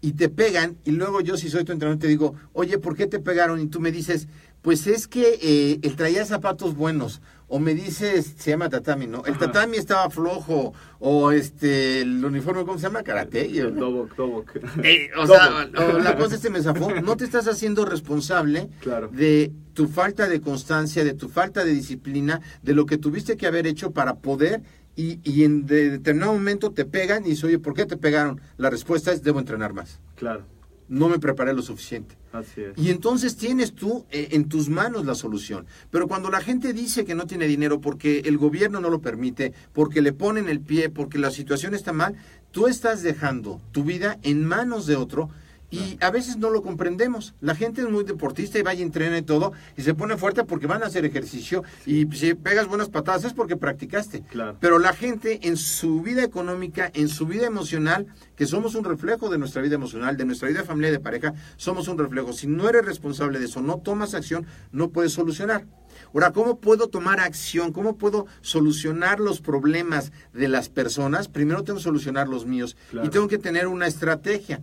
[0.03, 3.07] Y te pegan, y luego yo si soy tu entrenador te digo, oye, ¿por qué
[3.07, 3.61] te pegaron?
[3.61, 4.27] Y tú me dices,
[4.63, 7.21] pues es que eh, él traía zapatos buenos.
[7.49, 9.25] O me dices, se llama tatami, ¿no?
[9.27, 10.73] El tatami estaba flojo.
[11.01, 13.03] O este, el uniforme, ¿cómo se llama?
[13.03, 13.45] Karate.
[13.45, 14.51] El dobok, dobok.
[14.83, 15.69] Eh, o sea,
[16.03, 16.91] la cosa este me zafó.
[17.03, 18.71] No te estás haciendo responsable
[19.11, 23.47] de tu falta de constancia, de tu falta de disciplina, de lo que tuviste que
[23.47, 24.63] haber hecho para poder
[24.97, 28.41] y, y en determinado momento te pegan y dices, oye, ¿por qué te pegaron?
[28.57, 30.01] La respuesta es, debo entrenar más.
[30.17, 30.45] Claro
[30.93, 32.19] no me preparé lo suficiente.
[32.33, 32.77] Así es.
[32.77, 35.65] Y entonces tienes tú eh, en tus manos la solución.
[35.91, 39.55] Pero cuando la gente dice que no tiene dinero porque el gobierno no lo permite,
[39.73, 42.17] porque le ponen el pie, porque la situación está mal,
[42.51, 45.31] tú estás dejando tu vida en manos de otro
[45.73, 47.35] Y a veces no lo comprendemos.
[47.41, 50.45] La gente es muy deportista y vaya y entrena y todo, y se pone fuerte
[50.45, 51.65] porque van a hacer ejercicio.
[51.87, 54.21] Y si pegas buenas patadas es porque practicaste.
[54.23, 54.59] Claro.
[54.61, 58.07] Pero la gente en su vida económica, en su vida emocional,
[58.37, 61.33] que somos un reflejo de nuestra vida emocional, de nuestra vida familiar y de pareja,
[61.57, 62.33] somos un reflejo.
[62.35, 65.65] Si no eres responsable de eso, no tomas acción, no puedes solucionar.
[66.13, 67.73] Ahora, ¿cómo puedo tomar acción?
[67.73, 71.29] ¿Cómo puedo solucionar los problemas de las personas?
[71.29, 73.07] Primero tengo que solucionar los míos Claro.
[73.07, 74.61] y tengo que tener una estrategia.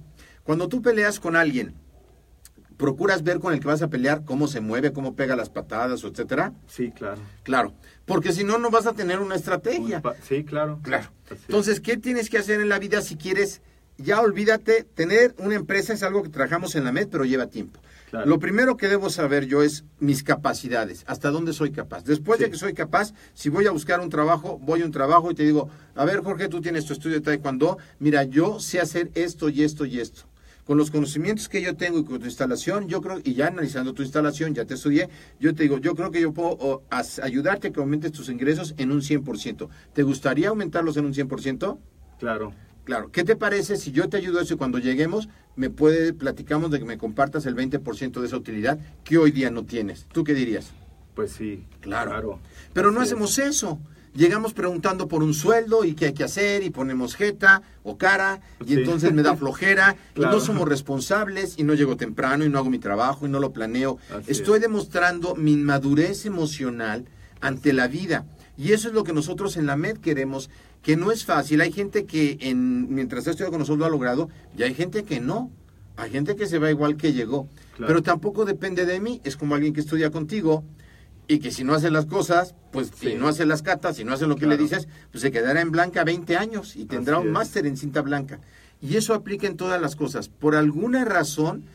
[0.49, 1.75] Cuando tú peleas con alguien,
[2.75, 6.03] procuras ver con el que vas a pelear cómo se mueve, cómo pega las patadas,
[6.03, 6.53] etcétera.
[6.65, 7.21] Sí, claro.
[7.43, 7.73] Claro,
[8.05, 10.01] porque si no, no vas a tener una estrategia.
[10.23, 10.79] Sí, claro.
[10.81, 11.11] Claro.
[11.29, 13.61] Entonces, ¿qué tienes que hacer en la vida si quieres?
[13.97, 17.79] Ya olvídate, tener una empresa es algo que trabajamos en la MED, pero lleva tiempo.
[18.09, 18.25] Claro.
[18.25, 22.05] Lo primero que debo saber yo es mis capacidades, hasta dónde soy capaz.
[22.05, 25.29] Después de que soy capaz, si voy a buscar un trabajo, voy a un trabajo
[25.29, 28.79] y te digo, a ver Jorge, tú tienes tu estudio de taekwondo, mira, yo sé
[28.79, 30.28] hacer esto y esto y esto.
[30.69, 33.95] Con los conocimientos que yo tengo y con tu instalación, yo creo, y ya analizando
[33.95, 37.17] tu instalación, ya te estudié, yo te digo, yo creo que yo puedo o, as-
[37.17, 39.67] ayudarte a que aumentes tus ingresos en un 100%.
[39.93, 41.79] ¿Te gustaría aumentarlos en un 100%?
[42.19, 42.53] Claro.
[42.83, 46.13] Claro, ¿qué te parece si yo te ayudo a eso y cuando lleguemos me puede
[46.13, 50.05] platicamos de que me compartas el 20% de esa utilidad que hoy día no tienes?
[50.13, 50.69] ¿Tú qué dirías?
[51.15, 51.63] Pues sí.
[51.81, 52.39] Claro.
[52.73, 53.07] Pero no es.
[53.07, 53.79] hacemos eso.
[54.15, 58.41] Llegamos preguntando por un sueldo y qué hay que hacer y ponemos jeta o cara
[58.65, 58.73] y Sí.
[58.75, 62.69] entonces me da flojera y no somos responsables y no llego temprano y no hago
[62.69, 63.97] mi trabajo y no lo planeo.
[64.09, 64.61] Así Estoy es.
[64.63, 67.05] demostrando mi inmadurez emocional
[67.41, 68.25] ante la vida
[68.57, 70.49] y eso es lo que nosotros en la MED queremos,
[70.81, 71.61] que no es fácil.
[71.61, 75.03] Hay gente que en, mientras ha estudiado con nosotros lo ha logrado y hay gente
[75.03, 75.51] que no.
[75.97, 77.47] Hay gente que se va igual que llegó.
[77.75, 77.87] Claro.
[77.87, 79.19] Pero tampoco depende de mí.
[79.25, 80.63] Es como alguien que estudia contigo
[81.29, 83.09] y que si no hace las cosas, pues Sí.
[83.11, 84.57] si no hace las catas, si no hace lo que Claro.
[84.57, 87.77] le dices, pues se quedará en blanca 20 años y tendrá Así un máster en
[87.77, 88.39] cinta blanca.
[88.81, 90.27] Y eso aplica en todas las cosas.
[90.27, 91.65] Por alguna razón,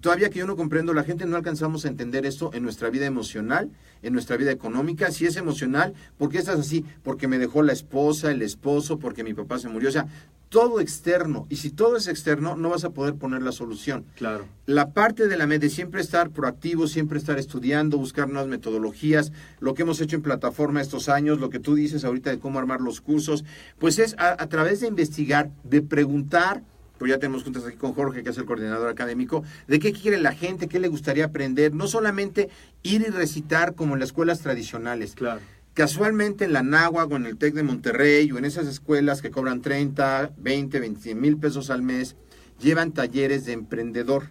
[0.00, 3.04] todavía que yo no comprendo, la gente no alcanzamos a entender esto en nuestra vida
[3.04, 3.70] emocional,
[4.02, 5.10] en nuestra vida económica.
[5.10, 6.82] Si es emocional, ¿por qué estás así?
[7.02, 9.90] Porque me dejó la esposa, el esposo, porque mi papá se murió.
[9.90, 10.06] O sea,
[10.52, 11.46] todo externo.
[11.48, 14.44] Y si todo es externo, no vas a poder poner la solución Claro.
[14.66, 19.32] la parte de la MED de siempre estar proactivo, siempre estar estudiando, buscar nuevas metodologías,
[19.60, 22.58] lo que hemos hecho en plataforma estos años, lo que tú dices ahorita de cómo
[22.58, 23.44] armar los cursos,
[23.78, 26.62] pues es a, a través de investigar, de preguntar,
[26.98, 30.20] pues ya tenemos juntas aquí con Jorge, que es el coordinador académico, de qué quiere
[30.20, 32.50] la gente, qué le gustaría aprender, no solamente
[32.82, 35.40] ir y recitar como en las escuelas tradicionales, Claro.
[35.74, 39.30] Casualmente en la Náhuac o en el TEC de Monterrey o en esas escuelas que
[39.30, 42.14] cobran 30, 20, 20 mil pesos al mes,
[42.60, 44.24] llevan talleres de emprendedor,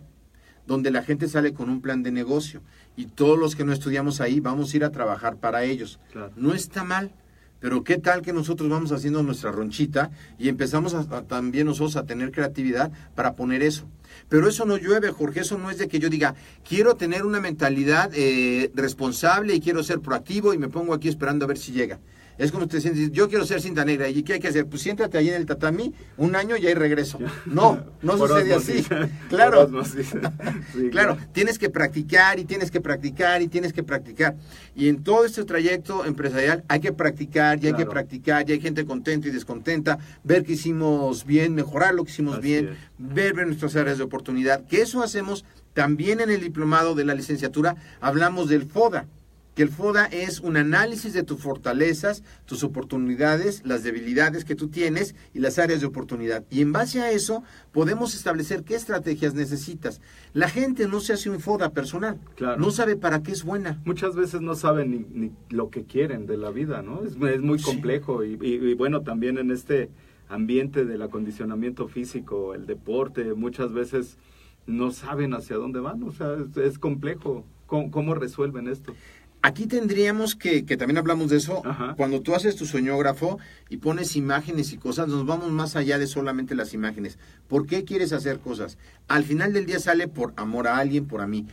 [0.68, 2.62] donde la gente sale con un plan de negocio
[2.96, 6.00] y todos los que no estudiamos ahí vamos a ir a trabajar para ellos.
[6.12, 6.32] Claro.
[6.36, 7.12] No está mal,
[7.60, 11.96] pero qué tal que nosotros vamos haciendo nuestra ronchita y empezamos a- a- también nosotros
[11.96, 13.88] a tener creatividad para poner eso.
[14.30, 16.36] Pero eso no llueve, Jorge, eso no es de que yo diga,
[16.68, 21.46] quiero tener una mentalidad eh, responsable y quiero ser proactivo y me pongo aquí esperando
[21.46, 22.00] a ver si llega.
[22.38, 24.10] Es como usted dice, yo quiero ser cinta negra.
[24.10, 24.66] ¿Y qué hay que hacer?
[24.66, 27.20] Pues siéntate ahí en el tatami un año y ahí regreso.
[27.46, 28.86] No, no sucede así.
[29.30, 29.70] Claro.
[30.74, 34.36] Sí, Claro, tienes que practicar y tienes que practicar y tienes que practicar.
[34.76, 38.62] Y en todo este trayecto empresarial hay que practicar y hay que practicar y hay
[38.62, 42.78] gente contenta y descontenta, ver que hicimos bien, mejorar lo que hicimos Así bien, es.
[42.98, 47.76] ver nuestras áreas de oportunidad, que eso hacemos también en el diplomado de la licenciatura,
[48.02, 49.06] hablamos del FODA,
[49.56, 54.70] que el FODA es un análisis de tus fortalezas, tus oportunidades, las debilidades que tú
[54.70, 56.46] tienes y las áreas de oportunidad.
[56.50, 60.00] Y en base a eso podemos establecer qué estrategias necesitas.
[60.34, 62.62] La gente no se hace un FODA personal, Claro.
[62.62, 63.82] no sabe para qué es buena.
[63.86, 67.04] Muchas veces no saben ni, ni lo que quieren de la vida, ¿no?
[67.04, 67.66] Es, es muy Sí.
[67.66, 69.90] complejo y, y- y bueno, también en este
[70.30, 74.18] ambiente del acondicionamiento físico, el deporte, muchas veces
[74.66, 77.46] no saben hacia dónde van, o sea, es, es complejo.
[77.68, 78.94] ¿Cómo, cómo resuelven esto?
[79.44, 81.96] Aquí tendríamos que, que también hablamos de eso, Ajá.
[81.98, 86.06] cuando tú haces tu soñógrafo y pones imágenes y cosas, nos vamos más allá de
[86.06, 87.18] solamente las imágenes.
[87.48, 88.78] ¿Por qué quieres hacer cosas?
[89.08, 91.48] Al final del día sale por amor a alguien, por a mí,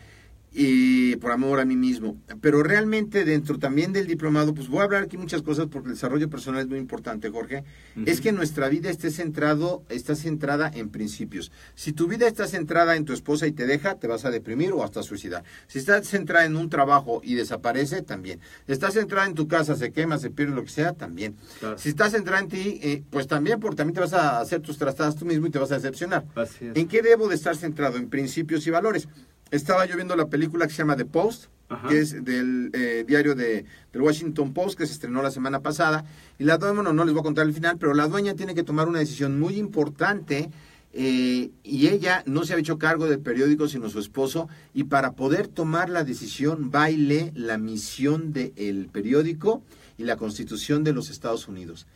[0.53, 2.17] y por amor a mí mismo.
[2.41, 5.95] Pero realmente dentro también del diplomado, pues voy a hablar aquí muchas cosas porque el
[5.95, 7.65] desarrollo personal es muy importante, Jorge.
[7.97, 8.05] Ujú.
[8.07, 11.53] Es que nuestra vida esté centrado, está centrada en principios.
[11.75, 14.73] Si tu vida está centrada en tu esposa y te deja, te vas a deprimir
[14.73, 15.45] o hasta suicidar.
[15.67, 18.41] Si estás centrada en un trabajo y desaparece, también.
[18.67, 21.37] Si estás centrada en tu casa, se quema, se pierde, lo que sea, también.
[21.61, 21.79] Claro.
[21.79, 24.79] Si estás centrada en ti, eh, pues también, porque también te vas a hacer tus
[24.79, 26.25] trastadas tú mismo y te vas a decepcionar.
[26.61, 27.97] ¿En qué debo de estar centrado?
[27.97, 29.09] En principios y valores.
[29.51, 31.89] Estaba yo viendo la película que se llama The Post, Ajá.
[31.89, 36.05] que es del eh, diario de, del Washington Post, que se estrenó la semana pasada.
[36.39, 38.55] Y la dueña, bueno, no les voy a contar el final, pero la dueña tiene
[38.55, 40.51] que tomar una decisión muy importante
[40.93, 45.13] eh, y ella no se había hecho cargo del periódico sino su esposo y para
[45.13, 49.63] poder tomar la decisión lee la misión del periódico
[49.99, 51.87] y la constitución de los Estados Unidos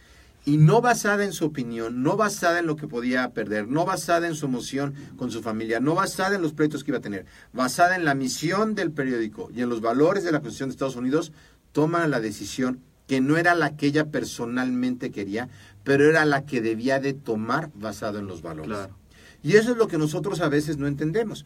[0.44, 4.26] y no basada en su opinión, no basada en lo que podía perder, no basada
[4.26, 7.26] en su emoción con su familia, no basada en los pleitos que iba a tener,
[7.52, 10.96] basada en la misión del periódico y en los valores de la Constitución de Estados
[10.96, 11.32] Unidos,
[11.72, 15.48] toma la decisión que no era la que ella personalmente quería,
[15.84, 18.70] pero era la que debía de tomar basado en los valores.
[18.70, 18.96] Claro.
[19.42, 21.44] Y eso es lo que nosotros a veces no entendemos.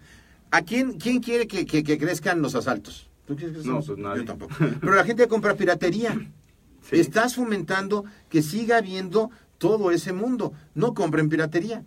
[0.50, 3.08] ¿A quién, quién quiere que, que- que crezcan los asaltos?
[3.26, 4.20] ¿Tú que No, pues nadie.
[4.20, 4.54] Yo tampoco.
[4.80, 6.16] Pero la gente compra piratería.
[6.90, 7.00] Sí.
[7.00, 10.52] Estás fomentando que siga habiendo todo ese mundo.
[10.74, 11.84] No compren piratería.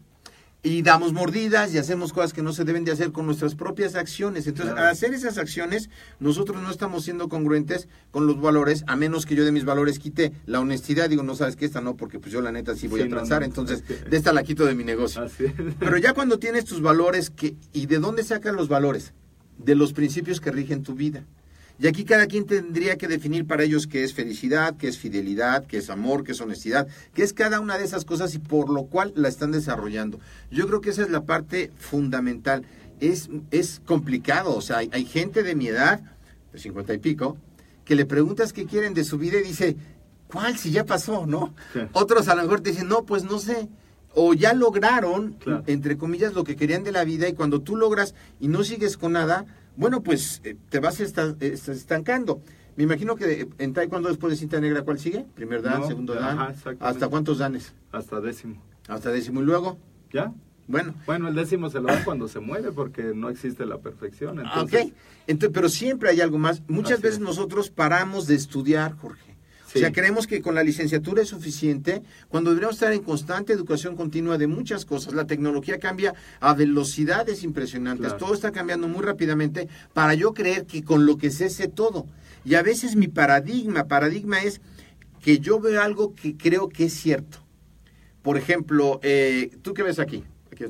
[0.62, 3.95] Y damos mordidas y hacemos cosas que no se deben de hacer con nuestras propias
[3.95, 4.45] acciones.
[4.45, 4.88] Entonces, Claro.
[4.88, 9.35] al hacer esas acciones, nosotros no estamos siendo congruentes con los valores, a menos que
[9.35, 11.09] yo de mis valores quite la honestidad.
[11.09, 13.09] Digo, no sabes que esta no, porque pues yo la neta sí voy Sí, a
[13.09, 15.25] transar, no, entonces de esta la quito de mi negocio.
[15.79, 19.13] Pero ya cuando tienes tus valores, que, ¿y de dónde sacan los valores?
[19.59, 21.23] De los principios que rigen tu vida.
[21.80, 25.65] Y aquí cada quien tendría que definir para ellos qué es felicidad, qué es fidelidad,
[25.65, 28.70] qué es amor, qué es honestidad, qué es cada una de esas cosas y por
[28.70, 30.20] lo cual la están desarrollando.
[30.52, 32.63] Yo creo que esa es la parte fundamental.
[33.00, 36.02] Es, es complicado, o sea, hay, hay gente de mi edad,
[36.52, 37.38] de 50 y pico,
[37.86, 39.78] que le preguntas qué quieren de su vida y dice,
[40.28, 40.58] ¿cuál?
[40.58, 41.54] Si ya pasó, ¿no?
[41.72, 41.80] Sí.
[41.94, 43.70] Otros a lo mejor te dicen, no, pues no sé.
[44.15, 45.63] O ya lograron, Claro.
[45.68, 48.98] entre comillas, lo que querían de la vida y cuando tú logras y no sigues
[48.98, 49.46] con nada,
[49.80, 52.42] bueno, pues eh, te vas esta- est- estancando.
[52.76, 55.26] Me imagino que en taekwondo después de cinta negra, ¿cuál sigue?
[55.36, 56.52] Primer dan, No, segundo ajá, dan.
[56.52, 56.86] exactamente.
[56.86, 57.74] ¿Hasta cuántos danes?
[57.92, 58.62] Hasta décimo.
[58.88, 59.42] Hasta décimo.
[59.42, 59.78] Y luego,
[60.13, 60.34] ¿Ya?
[60.68, 64.39] bueno, Bueno, el décimo se lo da cuando se muere porque no existe la perfección.
[64.39, 64.94] Ah, Entonces, ok.
[65.28, 66.62] Entonces, pero siempre hay algo más.
[66.68, 67.24] Muchas Así veces es.
[67.26, 69.29] nosotros paramos de estudiar, Jorge.
[69.71, 69.77] Sí.
[69.77, 73.95] O sea, creemos que con la licenciatura es suficiente cuando deberíamos estar en constante educación
[73.95, 75.13] continua de muchas cosas.
[75.13, 78.08] La tecnología cambia a velocidades impresionantes.
[78.08, 78.17] Claro.
[78.25, 82.08] Todo está cambiando muy rápidamente para yo creer que con lo que sé sé todo.
[82.45, 84.60] Y a veces mi paradigma, paradigma es
[85.21, 87.38] que yo veo algo que creo que es cierto.
[88.23, 90.23] Por ejemplo, eh, ¿tú qué ves aquí?
[90.51, 90.63] Aquí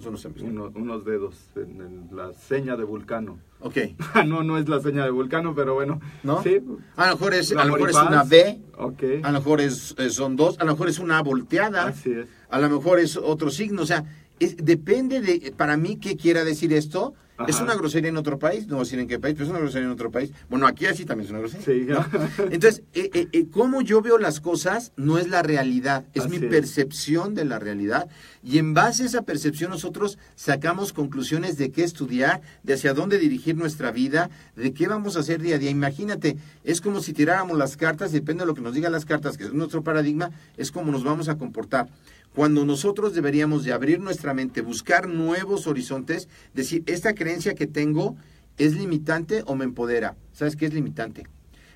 [0.44, 3.40] uno- unos dedos en, en la seña de Vulcano.
[3.62, 3.78] Ok.
[4.26, 6.00] no, no es la seña de Vulcano, pero bueno.
[6.24, 6.42] ¿No?
[6.44, 6.60] Sí.
[6.96, 9.04] A lo mejor es, a lo mejor es una B, Ok.
[9.24, 12.28] a lo mejor es, eh, son dos, a lo mejor es una volteada, Así es.
[12.50, 14.06] a lo mejor es otro signo, o sea,
[14.40, 17.14] es- depende de, para mí, qué quiera decir esto.
[17.40, 17.50] Ajá.
[17.50, 19.50] Es una grosería en otro país, no voy a decir en qué país, pero es
[19.50, 20.32] una grosería en otro país.
[20.50, 21.66] Bueno, aquí así también es una grosería.
[21.66, 21.86] Sí.
[21.88, 22.06] ¿no?
[22.52, 26.36] Entonces, eh, eh, eh, cómo yo veo las cosas no es la realidad, es mi
[26.36, 26.52] Así es.
[26.52, 28.10] percepción de la realidad.
[28.44, 33.20] Y en base a esa percepción nosotros sacamos conclusiones de qué estudiar, de hacia dónde
[33.20, 35.70] dirigir nuestra vida, de qué vamos a hacer día a día.
[35.70, 39.38] Imagínate, es como si tiráramos las cartas, depende de lo que nos digan las cartas,
[39.38, 41.88] que es nuestro paradigma, es como nos vamos a comportar.
[42.36, 48.16] Cuando nosotros deberíamos de abrir nuestra mente, buscar nuevos horizontes, decir, esta creencia que tengo
[48.58, 50.16] es limitante o me empodera.
[50.34, 51.26] ¿Sabes qué es limitante?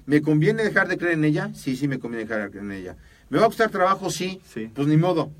[0.05, 1.51] ¿Me conviene dejar de creer en ella?
[1.53, 2.97] Sí, sí, me conviene dejar de creer en ella.
[3.29, 4.09] ¿Me va a costar trabajo?
[4.09, 4.41] Sí.
[4.53, 4.69] Sí.
[4.73, 5.31] Pues ni modo.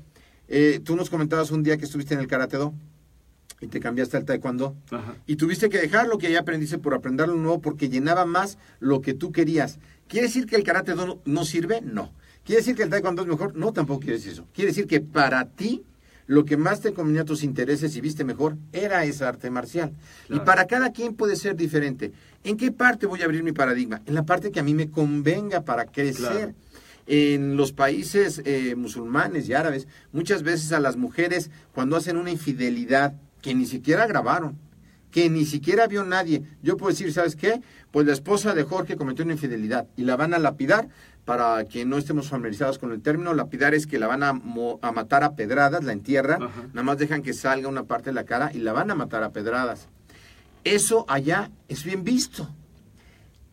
[0.48, 2.74] Eh, tú nos comentabas un día que estuviste en el Karate Do
[3.60, 5.16] y te cambiaste al Taekwondo Ajá.
[5.26, 8.58] y tuviste que dejar lo que ya aprendiste por aprender lo nuevo porque llenaba más
[8.78, 9.78] lo que tú querías.
[10.08, 11.80] ¿Quiere decir que el Karate Do no, no sirve?
[11.80, 12.12] No.
[12.44, 13.56] ¿Quiere decir que el Taekwondo es mejor?
[13.56, 14.46] No, tampoco quiere decir eso.
[14.52, 15.82] Quiere decir que para ti
[16.26, 19.92] lo que más te convenía a tus intereses y viste mejor era esa arte marcial.
[20.28, 22.12] Y para cada quien puede ser diferente.
[22.44, 24.02] ¿En qué parte voy a abrir mi paradigma?
[24.06, 26.32] En la parte que a mí me convenga para crecer.
[26.32, 26.54] Claro.
[27.06, 32.30] En los países eh, musulmanes y árabes, muchas veces a las mujeres, cuando hacen una
[32.30, 34.56] infidelidad que ni siquiera grabaron,
[35.14, 37.60] que ni siquiera vio nadie, yo puedo decir, ¿sabes qué?
[37.92, 40.88] Pues la esposa de Jorge cometió una infidelidad y la van a lapidar.
[41.24, 44.80] Para que no estemos familiarizados con el término, lapidar es que la van a, mo-
[44.82, 46.40] a matar a pedradas, la entierran,
[46.72, 49.22] nada más dejan que salga una parte de la cara y la van a matar
[49.22, 49.86] a pedradas.
[50.64, 52.48] Eso allá es bien visto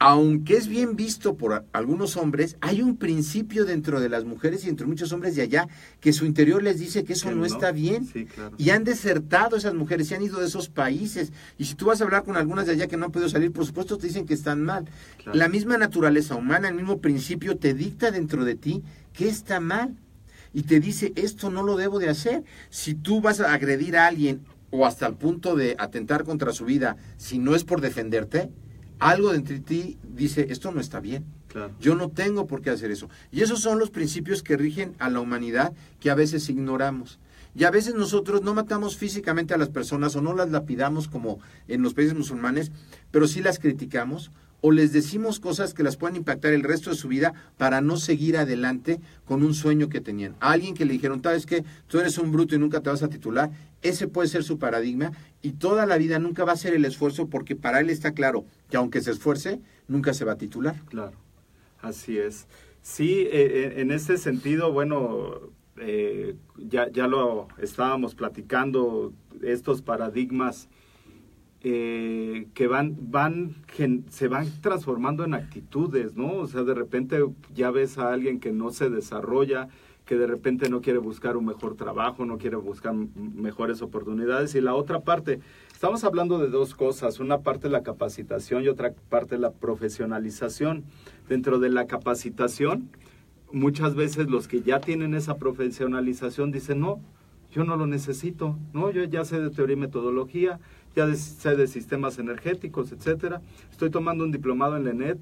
[0.04, 4.70] aunque es bien visto por algunos hombres, hay un principio dentro de las mujeres y
[4.70, 5.68] entre muchos hombres de allá
[6.00, 7.46] que su interior les dice que eso Que no, no.
[7.46, 8.08] está bien.
[8.12, 8.56] Sí, claro.
[8.58, 11.32] Y han desertado esas mujeres, se han ido de esos países.
[11.60, 13.52] Y si tú vas a hablar con algunas de allá que no han podido salir,
[13.52, 14.86] por supuesto te dicen que están mal.
[15.22, 15.38] Claro.
[15.38, 18.82] La misma naturaleza humana, el mismo principio te dicta dentro de ti
[19.14, 19.96] que está mal.
[20.52, 22.44] Y te dice, esto no lo debo de hacer.
[22.72, 24.42] Si tú vas a agredir a alguien
[24.72, 28.50] o hasta el punto de atentar contra su vida, si no es por defenderte,
[29.02, 31.26] algo dentro de ti dice, esto no está bien.
[31.48, 31.74] Claro.
[31.82, 33.10] Yo no tengo por qué hacer eso.
[33.32, 37.20] Y esos son los principios que rigen a la humanidad que a veces ignoramos.
[37.56, 41.40] Y a veces nosotros no matamos físicamente a las personas o no las lapidamos como
[41.68, 42.72] en los países musulmanes,
[43.10, 44.32] pero sí las criticamos
[44.62, 47.98] o les decimos cosas que las puedan impactar el resto de su vida para no
[47.98, 50.36] seguir adelante con un sueño que tenían.
[50.40, 53.02] A alguien que le dijeron, sabes que tú eres un bruto y nunca te vas
[53.02, 53.50] a titular,
[53.82, 55.12] ese puede ser su paradigma
[55.42, 58.46] y toda la vida nunca va a ser el esfuerzo porque para él está claro
[58.70, 60.76] que aunque se esfuerce, nunca se va a titular.
[60.90, 61.18] Claro,
[61.82, 62.48] así es.
[62.82, 70.70] Sí, eh, en ese sentido, bueno, eh, ya, ya lo estábamos platicando, estos paradigmas
[71.64, 73.56] eh, que van, van,
[74.10, 76.34] se van transformando en actitudes, ¿no?
[76.34, 77.24] O sea, de repente
[77.54, 79.70] ya ves a alguien que no se desarrolla,
[80.12, 84.54] que de repente no quiere buscar un mejor trabajo, no quiere buscar mejores oportunidades.
[84.56, 85.40] Y la otra parte,
[85.72, 90.84] estamos hablando de dos cosas, una parte la capacitación y otra parte la profesionalización.
[91.30, 92.90] Dentro de la capacitación,
[93.54, 97.00] muchas veces los que ya tienen esa profesionalización dicen, no,
[97.50, 100.60] yo no lo necesito, no, yo ya sé de teoría y metodología,
[100.94, 103.42] ya sé de sistemas energéticos, etcétera.
[103.72, 105.20] Estoy tomando un diplomado en la ENET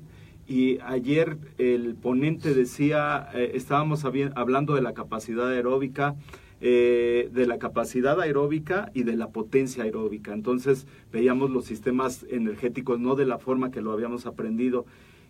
[0.49, 6.15] y ayer el ponente decía, eh, estábamos hablando de la capacidad aeróbica,
[6.59, 10.33] eh, de la capacidad aeróbica y de la potencia aeróbica.
[10.33, 14.87] Entonces veíamos los sistemas energéticos no de la forma que lo habíamos aprendido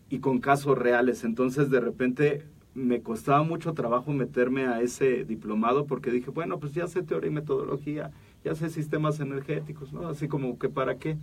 [0.10, 1.26] y con casos reales.
[1.26, 6.74] Entonces de repente me costaba mucho trabajo meterme a ese diplomado porque dije, bueno, pues
[6.74, 8.12] ya sé teoría y metodología,
[8.46, 10.08] ya sé sistemas energéticos, ¿no?
[10.08, 11.18] Así como que para qué.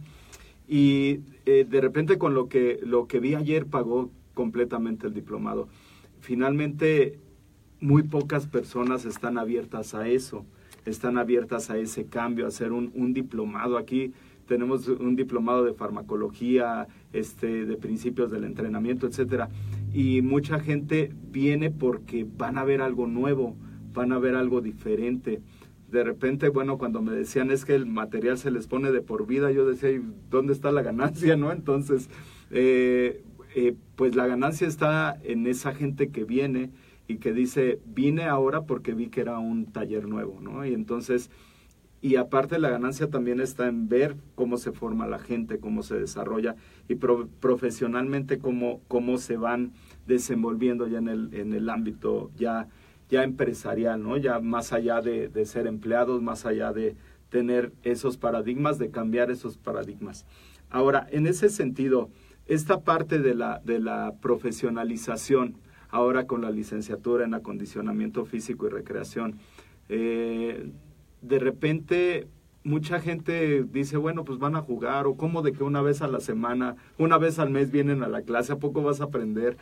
[0.69, 5.69] Y eh, de repente con lo que, lo que vi ayer pagó completamente el diplomado.
[6.21, 7.19] Finalmente,
[7.81, 10.45] muy pocas personas están abiertas a eso,
[10.85, 13.79] están abiertas a ese cambio, a hacer un, un diplomado.
[13.79, 14.12] Aquí
[14.47, 19.49] tenemos un diplomado de farmacología, este, de principios del entrenamiento, etcétera.
[19.93, 23.57] Y mucha gente viene porque van a ver algo nuevo,
[23.93, 25.41] van a ver algo diferente
[25.89, 29.26] de repente, bueno, cuando me decían es que el material se les pone de por
[29.26, 29.91] vida, yo decía,
[30.30, 31.53] ¿dónde está la ganancia, no?
[31.53, 32.11] Entonces,
[32.51, 33.22] eh,
[33.55, 36.70] eh, pues la ganancia está en esa gente que viene
[37.09, 40.66] y que dice, vine ahora porque vi que era un taller nuevo, ¿no?
[40.66, 41.30] Y entonces,
[42.03, 45.97] y aparte la ganancia también está en ver cómo se forma la gente, cómo se
[45.97, 46.57] desarrolla
[46.89, 49.72] y profesionalmente cómo, cómo se van
[50.07, 52.68] desenvolviendo ya en el, en el ámbito ya
[53.09, 54.17] ya empresarial, ¿no?
[54.17, 56.97] Ya más allá de, ser empleados, más allá de
[57.29, 60.27] tener esos paradigmas, de cambiar esos paradigmas.
[60.71, 62.11] Ahora, en ese sentido,
[62.47, 65.57] esta parte de la, de la profesionalización,
[65.89, 69.39] ahora con la licenciatura en acondicionamiento físico y recreación,
[69.89, 70.71] eh,
[71.23, 72.29] de repente
[72.67, 76.09] mucha gente dice, bueno, pues van a jugar, o cómo de que una vez a
[76.09, 79.57] la semana, una vez al mes vienen a la clase, ¿a poco vas a aprender?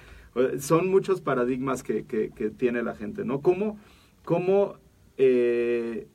[0.58, 3.40] Son muchos paradigmas que, que, tiene la gente, ¿no?
[3.40, 3.78] ¿Cómo,
[4.24, 4.74] cómo
[5.16, 6.08] eh,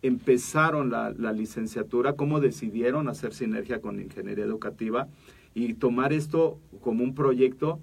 [0.00, 2.14] empezaron la, la, licenciatura?
[2.14, 5.08] ¿Cómo decidieron hacer sinergia con ingeniería educativa
[5.54, 7.78] y tomar esto como un proyecto?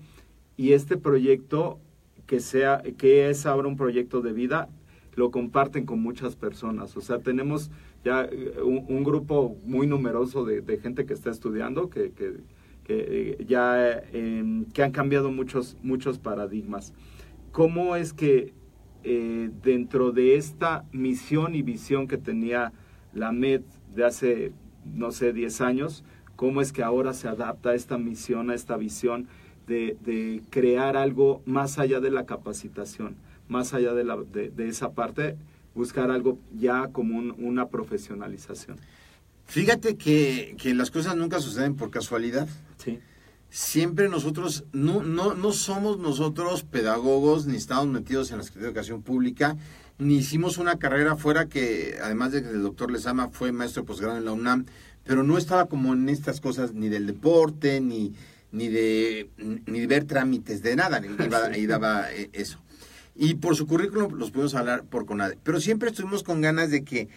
[0.57, 1.79] Y este proyecto
[2.25, 4.69] que sea, que es ahora un proyecto de vida,
[5.15, 6.95] lo comparten con muchas personas.
[6.97, 7.71] O sea, tenemos
[8.03, 12.33] ya eh, un, grupo muy numeroso de, de, gente que está estudiando, que, que
[12.85, 16.93] que eh, ya em, que han cambiado muchos, muchos paradigmas.
[17.51, 18.53] ¿Cómo es que
[19.03, 22.73] eh, dentro de esta misión y visión que tenía
[23.13, 23.61] la MED
[23.93, 24.51] de hace,
[24.83, 26.03] no sé, 10 años,
[26.35, 29.27] cómo es que ahora se adapta a esta misión, a esta visión
[29.67, 33.15] de, de crear algo más allá de la capacitación,
[33.47, 35.37] más allá de, la, de, esa parte,
[35.73, 38.77] buscar algo ya como una profesionalización?
[39.45, 42.47] Fíjate que, que, las cosas nunca suceden por casualidad.
[42.83, 42.99] Sí.
[43.49, 48.71] Siempre nosotros, no, no, no somos nosotros pedagogos, ni estamos metidos en la Secretaría de
[48.71, 49.55] Educación Pública,
[49.97, 53.87] ni hicimos una carrera fuera que, además de que el doctor Lezama fue maestro de
[53.87, 54.65] posgrado en la UNAM,
[55.05, 58.13] pero no estaba como en estas cosas ni del deporte, ni,
[58.51, 61.01] ni, de, ni de ver trámites, de nada,
[61.55, 62.59] y daba eh, eso.
[63.15, 65.37] Y por su currículum los pudimos hablar por CONADE.
[65.43, 67.07] Pero siempre estuvimos con ganas de que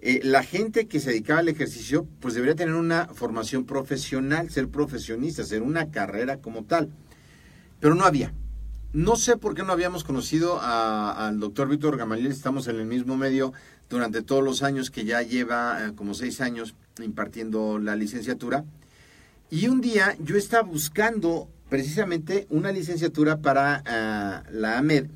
[0.00, 4.68] eh, la gente que se dedicaba al ejercicio, pues debería tener una formación profesional, ser
[4.68, 6.90] profesionista, hacer una carrera como tal.
[7.80, 8.32] Pero no había.
[8.92, 13.16] No sé por qué no habíamos conocido al doctor Víctor Gamaliel, estamos en el mismo
[13.16, 13.52] medio
[13.88, 18.64] durante todos los años que ya lleva eh, como seis años impartiendo la licenciatura.
[19.50, 25.06] Y un día yo estaba buscando precisamente una licenciatura para eh, la AMED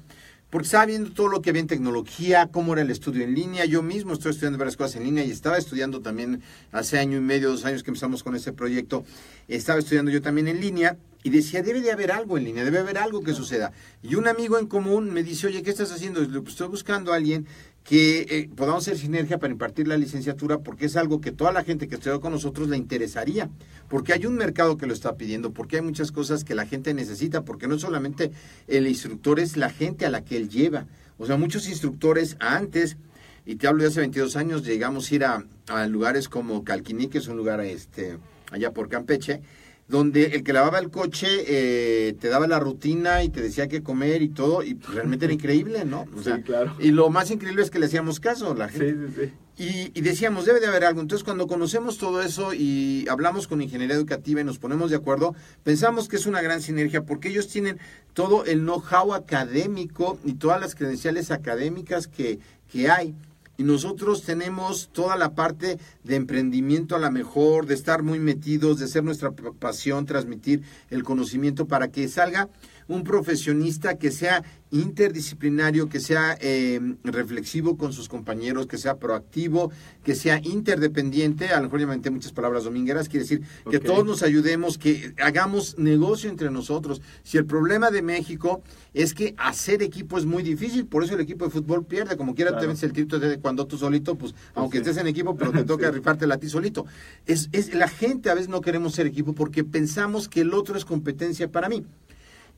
[0.50, 3.66] porque estaba viendo todo lo que había en tecnología, cómo era el estudio en línea.
[3.66, 6.42] Yo mismo estoy estudiando varias cosas en línea y estaba estudiando también
[6.72, 9.04] hace año y medio, dos años que empezamos con ese proyecto.
[9.46, 12.78] Estaba estudiando yo también en línea y decía, debe de haber algo en línea, debe
[12.78, 13.72] haber algo que suceda.
[14.02, 16.26] Y un amigo en común me dice, oye, ¿qué estás haciendo?
[16.26, 17.46] pues estoy buscando a alguien
[17.88, 21.64] que eh, podamos hacer sinergia para impartir la licenciatura porque es algo que toda la
[21.64, 23.48] gente que estudia con nosotros le interesaría,
[23.88, 26.92] porque hay un mercado que lo está pidiendo, porque hay muchas cosas que la gente
[26.92, 28.30] necesita, porque no solamente
[28.66, 30.86] el instructor es la gente a la que él lleva,
[31.16, 32.98] o sea, muchos instructores antes,
[33.46, 37.08] y te hablo de hace 22 años, llegamos a ir a, a lugares como Calquiní,
[37.08, 38.18] que es un lugar este,
[38.50, 39.40] allá por Campeche,
[39.88, 43.82] donde el que lavaba el coche eh, te daba la rutina y te decía qué
[43.82, 46.02] comer y todo, y pues, realmente era increíble, ¿no?
[46.14, 46.74] O Sí, sea, claro.
[46.78, 49.08] Y lo más increíble es que le hacíamos caso a la Sí, gente.
[49.08, 49.32] sí, sí.
[49.60, 51.00] Y, y decíamos, debe de haber algo.
[51.00, 55.34] Entonces, cuando conocemos todo eso y hablamos con ingeniería educativa y nos ponemos de acuerdo,
[55.64, 57.78] pensamos que es una gran sinergia porque ellos tienen
[58.12, 62.38] todo el know-how académico y todas las credenciales académicas que,
[62.70, 63.16] que hay.
[63.58, 68.78] Y nosotros tenemos toda la parte de emprendimiento a la mejor, de estar muy metidos,
[68.78, 72.48] de ser nuestra pasión, transmitir el conocimiento para que salga
[72.88, 79.70] un profesionista que sea interdisciplinario, que sea eh, reflexivo con sus compañeros, que sea proactivo,
[80.04, 81.48] que sea interdependiente.
[81.48, 84.76] A lo mejor ya me inventé muchas palabras domingueras, quiere decir que todos nos ayudemos,
[84.78, 87.00] que hagamos negocio entre nosotros.
[87.22, 88.62] Si el problema de México
[88.94, 92.34] es que hacer equipo es muy difícil, por eso el equipo de fútbol pierde, como
[92.34, 92.62] quiera Claro.
[92.62, 94.82] te ves el título de cuando tú solito, pues aunque sí.
[94.82, 95.92] estés en equipo, pero te toca Sí.
[95.94, 96.86] rifártela a ti solito.
[97.26, 100.76] Es, es, la gente a veces no queremos ser equipo porque pensamos que el otro
[100.76, 101.84] es competencia para mí.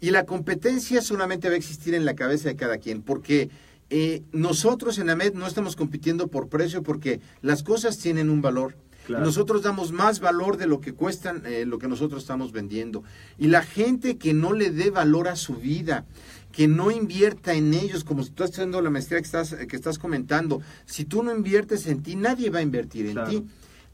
[0.01, 3.51] Y la competencia solamente va a existir en la cabeza de cada quien, porque
[3.91, 8.77] eh, nosotros en AMED no estamos compitiendo por precio, porque las cosas tienen un valor.
[9.07, 9.25] Claro.
[9.25, 13.03] Nosotros damos más valor de lo que cuestan eh, lo que nosotros estamos vendiendo.
[13.39, 16.05] Y la gente que no le dé valor a su vida,
[16.53, 19.77] que no invierta en ellos, como si tú estás haciendo la maestría que estás, que
[19.77, 23.31] estás comentando, si tú no inviertes en ti, nadie va a invertir en Claro.
[23.31, 23.45] ti.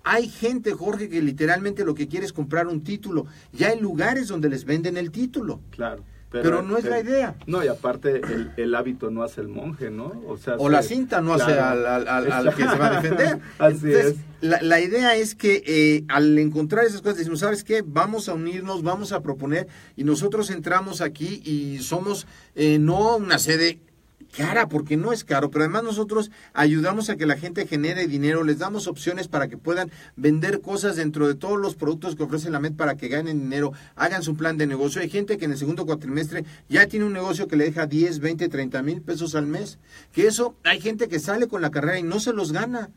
[0.09, 3.26] Hay gente, Jorge, que literalmente lo que quiere es comprar un título.
[3.52, 5.61] Ya hay lugares donde les venden el título.
[5.70, 6.04] Claro.
[6.30, 7.34] Pero no es la idea.
[7.46, 10.12] No, y aparte el, el hábito no hace el monje, ¿no?
[10.26, 11.64] O, sea, O se- la cinta no hace claro.
[11.64, 13.38] al, al- al- al que se va a defender.
[13.59, 14.16] Así Entonces, es.
[14.42, 17.82] La, la idea es que eh, al encontrar esas cosas, decimos, ¿sabes qué?
[17.86, 23.38] Vamos a unirnos, vamos a proponer, y nosotros entramos aquí y somos eh, no una
[23.38, 23.78] sede
[24.27, 28.45] cara, porque no es caro, pero además nosotros ayudamos a que la gente genere dinero,
[28.45, 32.51] les damos opciones para que puedan vender cosas dentro de todos los productos que ofrece
[32.51, 35.01] la MED para que ganen dinero, hagan su plan de negocio.
[35.01, 38.20] Hay gente que en el segundo cuatrimestre ya tiene un negocio que le deja 10,
[38.20, 39.79] 20, 30 mil pesos al mes,
[40.12, 42.91] que eso hay gente que sale con la carrera y no se los gana.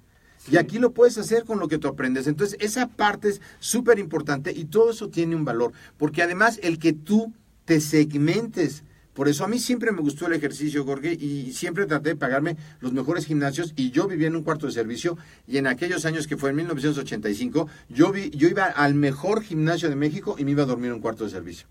[0.49, 2.25] Y aquí lo puedes hacer con lo que tú aprendes.
[2.25, 5.73] Entonces, esa parte es súper importante y todo eso tiene un valor.
[5.97, 7.33] Porque además, el que tú
[7.69, 8.83] te segmentes.
[9.19, 12.55] Por eso a mí siempre me gustó el ejercicio, Jorge, y siempre traté de pagarme
[12.79, 13.73] los mejores gimnasios.
[13.75, 15.17] Y yo vivía en un cuarto de servicio.
[15.45, 19.89] Y en aquellos años que fue en 1985, yo, vi, yo iba al mejor gimnasio
[19.89, 21.67] de México y me iba a dormir en un cuarto de servicio.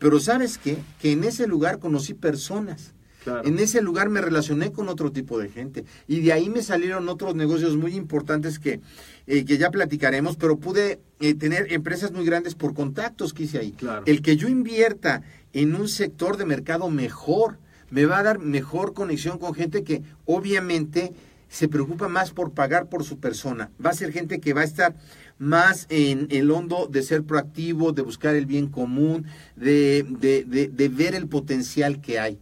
[0.00, 0.76] Pero ¿sabes qué?
[1.00, 2.92] Que en ese lugar conocí personas.
[3.22, 3.46] Claro.
[3.46, 7.08] En ese lugar me relacioné con otro tipo de gente y de ahí me salieron
[7.08, 8.80] otros negocios muy importantes que,
[9.26, 13.58] eh, que ya platicaremos, pero pude eh, tener empresas muy grandes por contactos que hice
[13.58, 13.72] ahí.
[13.72, 14.02] Claro.
[14.04, 15.22] El que yo invierta
[15.54, 17.58] en un sector de mercado mejor
[17.90, 21.12] me va a dar mejor conexión con gente que obviamente
[21.48, 23.70] se preocupa más por pagar por su persona.
[23.84, 24.96] Va a ser gente que va a estar
[25.38, 30.68] más en el hondo de ser proactivo, de buscar el bien común, de, de, de,
[30.68, 32.40] de ver el potencial que hay.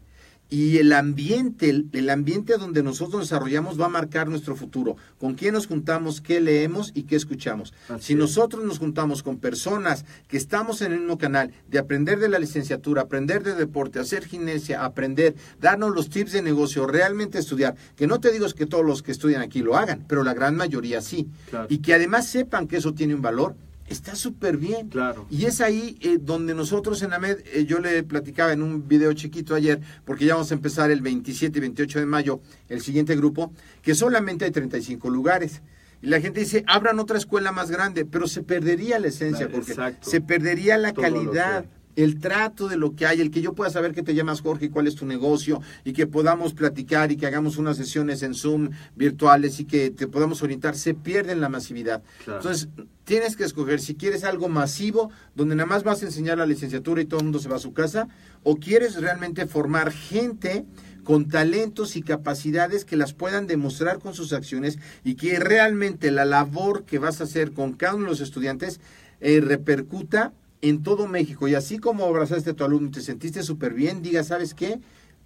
[0.52, 4.98] Y el ambiente, el, el, ambiente donde nosotros nos desarrollamos va a marcar nuestro futuro.
[5.18, 7.72] Con quién nos juntamos, qué leemos y qué escuchamos.
[7.88, 8.18] Así si es.
[8.18, 12.38] nosotros nos juntamos con personas que estamos en el mismo canal, de aprender de la
[12.38, 18.06] licenciatura, aprender de deporte, hacer gimnasia, aprender, darnos los tips de negocio, realmente estudiar, que
[18.06, 20.54] no te digo es que todos los que estudian aquí lo hagan, pero la gran
[20.54, 21.30] mayoría sí.
[21.48, 21.66] Claro.
[21.70, 23.56] Y que además sepan que eso tiene un valor,
[23.92, 24.88] está súper bien.
[24.88, 25.26] Claro.
[25.30, 29.12] Y es ahí eh, donde nosotros en AMED, eh, yo le platicaba en un video
[29.12, 33.14] chiquito ayer, porque ya vamos a empezar el 27 y 28 de mayo, el siguiente
[33.16, 35.62] grupo, que solamente hay 35 lugares.
[36.00, 39.72] Y la gente dice, abran otra escuela más grande, pero se perdería la esencia, porque
[39.72, 40.10] exacto.
[40.10, 41.66] se perdería la Todo calidad.
[41.96, 44.66] El trato de lo que hay, el que yo pueda saber que te llamas Jorge
[44.66, 48.34] y cuál es tu negocio, y que podamos platicar y que hagamos unas sesiones en
[48.34, 52.02] Zoom virtuales y que te podamos orientar, se pierde en la masividad.
[52.24, 52.40] Claro.
[52.40, 52.68] Entonces,
[53.04, 57.02] tienes que escoger si quieres algo masivo, donde nada más vas a enseñar la licenciatura
[57.02, 58.08] y todo el mundo se va a su casa,
[58.42, 60.64] o quieres realmente formar gente
[61.04, 66.24] con talentos y capacidades que las puedan demostrar con sus acciones y que realmente la
[66.24, 68.80] labor que vas a hacer con cada uno de los estudiantes
[69.20, 70.32] eh, repercuta
[70.62, 71.46] en todo México.
[71.48, 74.80] Y así como abrazaste a tu alumno y te sentiste súper bien, diga, ¿sabes qué?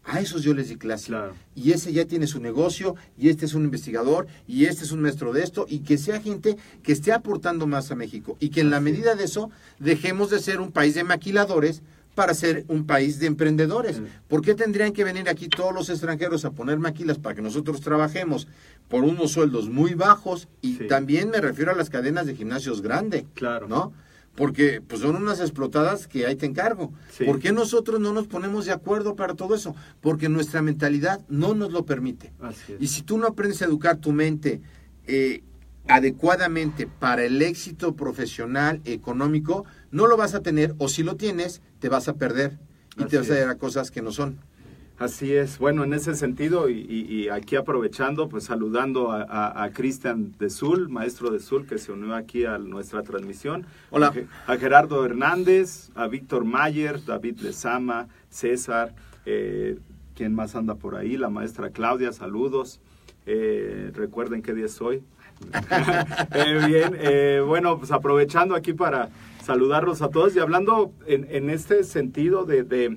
[0.09, 1.09] A esos yo les di clase.
[1.09, 1.35] Claro.
[1.55, 5.01] Y ese ya tiene su negocio, y este es un investigador, y este es un
[5.01, 8.37] maestro de esto, y que sea gente que esté aportando más a México.
[8.41, 11.83] Y que en la medida de eso dejemos de ser un país de maquiladores
[12.15, 14.01] para ser un país de emprendedores.
[14.01, 14.05] Mm.
[14.29, 17.81] ¿Por qué tendrían que venir aquí todos los extranjeros a poner maquilas para que nosotros
[17.83, 18.47] trabajemos
[18.89, 20.49] por unos sueldos muy bajos?
[20.63, 20.87] Y Sí.
[20.87, 23.69] también me refiero a las cadenas de gimnasios grandes, Claro.
[23.69, 23.93] ¿no?
[24.37, 26.93] Porque pues son unas explotadas que ahí te encargo.
[27.11, 27.25] Sí.
[27.25, 29.75] ¿Por qué nosotros no nos ponemos de acuerdo para todo eso?
[30.01, 32.33] Porque nuestra mentalidad no nos lo permite.
[32.79, 34.61] Y si tú no aprendes a educar tu mente
[35.07, 35.43] eh,
[35.89, 41.63] adecuadamente para el éxito profesional, económico, no lo vas a tener o si lo tienes,
[41.79, 42.59] te vas a perder
[42.99, 44.39] y Así te vas a dar a cosas que no son.
[44.99, 45.59] Así es.
[45.59, 50.89] Bueno, en ese sentido, y, aquí aprovechando, pues saludando a, a- a Cristian de Sul,
[50.89, 53.67] maestro de Sul, que se unió aquí a nuestra transmisión.
[53.91, 54.07] Hola.
[54.09, 58.95] A, Ge- a Gerardo Hernández, a Víctor Mayer, David Lezama, César,
[59.27, 59.79] eh,
[60.15, 61.19] ¿quién más anda por ahí?
[61.19, 62.81] La maestra Claudia, saludos.
[63.27, 65.03] Eh, recuerden qué día es hoy.
[66.33, 69.11] Eh, bien, eh, bueno, pues aprovechando aquí para
[69.45, 72.97] saludarlos a todos y hablando en, en este sentido de, de-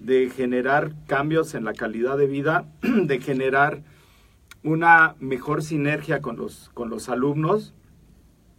[0.00, 3.82] de generar cambios en la calidad de vida, de generar
[4.62, 7.74] una mejor sinergia con los, con los alumnos,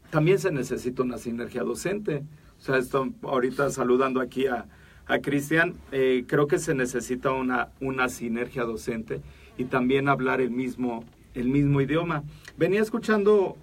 [0.10, 2.24] también se necesita una sinergia docente.
[2.58, 4.66] O sea, esto, ahorita saludando aquí a,
[5.06, 9.22] a Cristian, eh, creo que se necesita una, una sinergia docente
[9.58, 11.04] y también hablar el mismo,
[11.36, 12.24] el mismo idioma.
[12.58, 13.56] Venía escuchando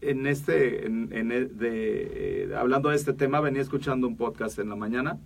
[0.00, 4.68] en este, en, el- de, eh, hablando de este tema, venía escuchando un podcast en
[4.68, 5.18] la mañana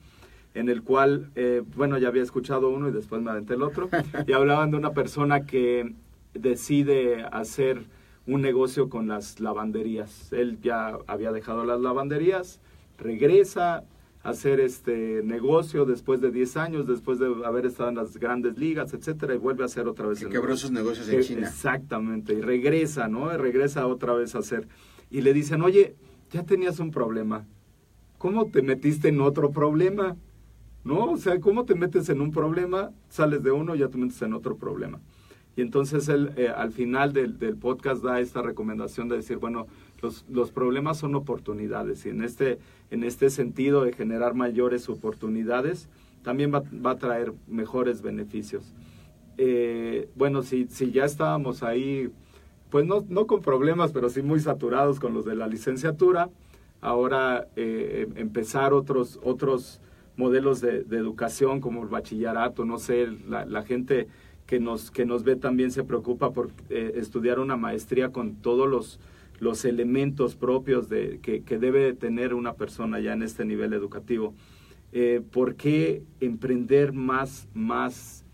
[0.55, 3.88] en el cual, eh, bueno, ya había escuchado uno y después me aventé el otro,
[4.26, 5.94] y hablaban de una persona que
[6.34, 7.82] decide hacer
[8.26, 10.32] un negocio con las lavanderías.
[10.32, 12.61] Él ya había dejado las lavanderías,
[12.98, 13.84] regresa
[14.22, 18.59] a hacer este negocio después de 10 años, después de haber estado en las grandes
[18.59, 20.68] ligas, etcétera, y vuelve a hacer otra vez Que el quebró negocio.
[20.68, 21.40] sus negocios en Eh, China.
[21.48, 23.32] Exactamente, y regresa, ¿no?
[23.32, 24.68] Y regresa otra vez a hacer.
[25.11, 25.94] Y le dicen, oye,
[26.30, 27.46] ya tenías un problema.
[28.18, 30.16] ¿Cómo te metiste en otro problema?
[30.84, 31.12] ¿No?
[31.12, 32.90] O sea, ¿cómo te metes en un problema?
[33.08, 35.00] Sales de uno ya te metes en otro problema.
[35.56, 39.66] Y entonces él eh, al final del, del podcast da esta recomendación de decir, bueno,
[40.00, 42.58] los, los problemas son oportunidades y en este,
[42.90, 45.88] en este sentido de generar mayores oportunidades,
[46.22, 48.72] también va, va a traer mejores beneficios.
[49.38, 52.10] Eh, bueno, si, si ya estábamos ahí,
[52.70, 56.30] pues no, no con problemas, pero sí muy saturados con los de la licenciatura,
[56.80, 59.80] ahora eh, empezar otros, otros
[60.16, 64.08] modelos de, educación como el bachillerato, no sé, la, gente
[64.46, 68.68] que nos, que nos ve también se preocupa por eh, estudiar una maestría con todos
[68.68, 69.00] los,
[69.38, 73.72] los elementos propios de, que, que debe de tener una persona ya en este nivel
[73.72, 74.34] educativo.
[74.92, 78.24] Eh, ¿Por qué emprender más, más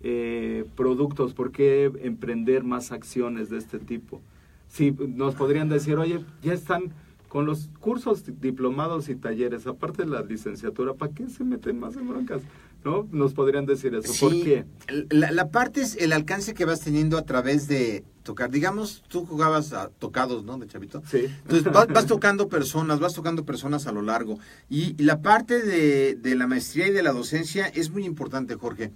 [0.00, 1.34] eh, productos?
[1.34, 4.22] ¿Por qué emprender más acciones de este tipo?
[4.66, 6.92] Si nos podrían decir, oye, ya están
[7.30, 11.94] con los cursos diplomados y talleres, aparte de la licenciatura, ¿para qué se meten más
[11.94, 12.42] en broncas?
[12.84, 13.06] ¿No?
[13.12, 14.12] Nos podrían decir eso.
[14.18, 14.64] ¿Por Sí, qué?
[15.10, 18.50] La, la parte es el alcance que vas teniendo a través de tocar.
[18.50, 20.58] Digamos, tú jugabas a tocados, ¿no?
[20.58, 21.04] De chavito.
[21.08, 21.26] Sí.
[21.42, 24.40] Entonces vas, vas tocando personas, vas tocando personas a lo largo.
[24.68, 28.56] Y, y la parte de, de la maestría y de la docencia es muy importante,
[28.56, 28.90] Jorge.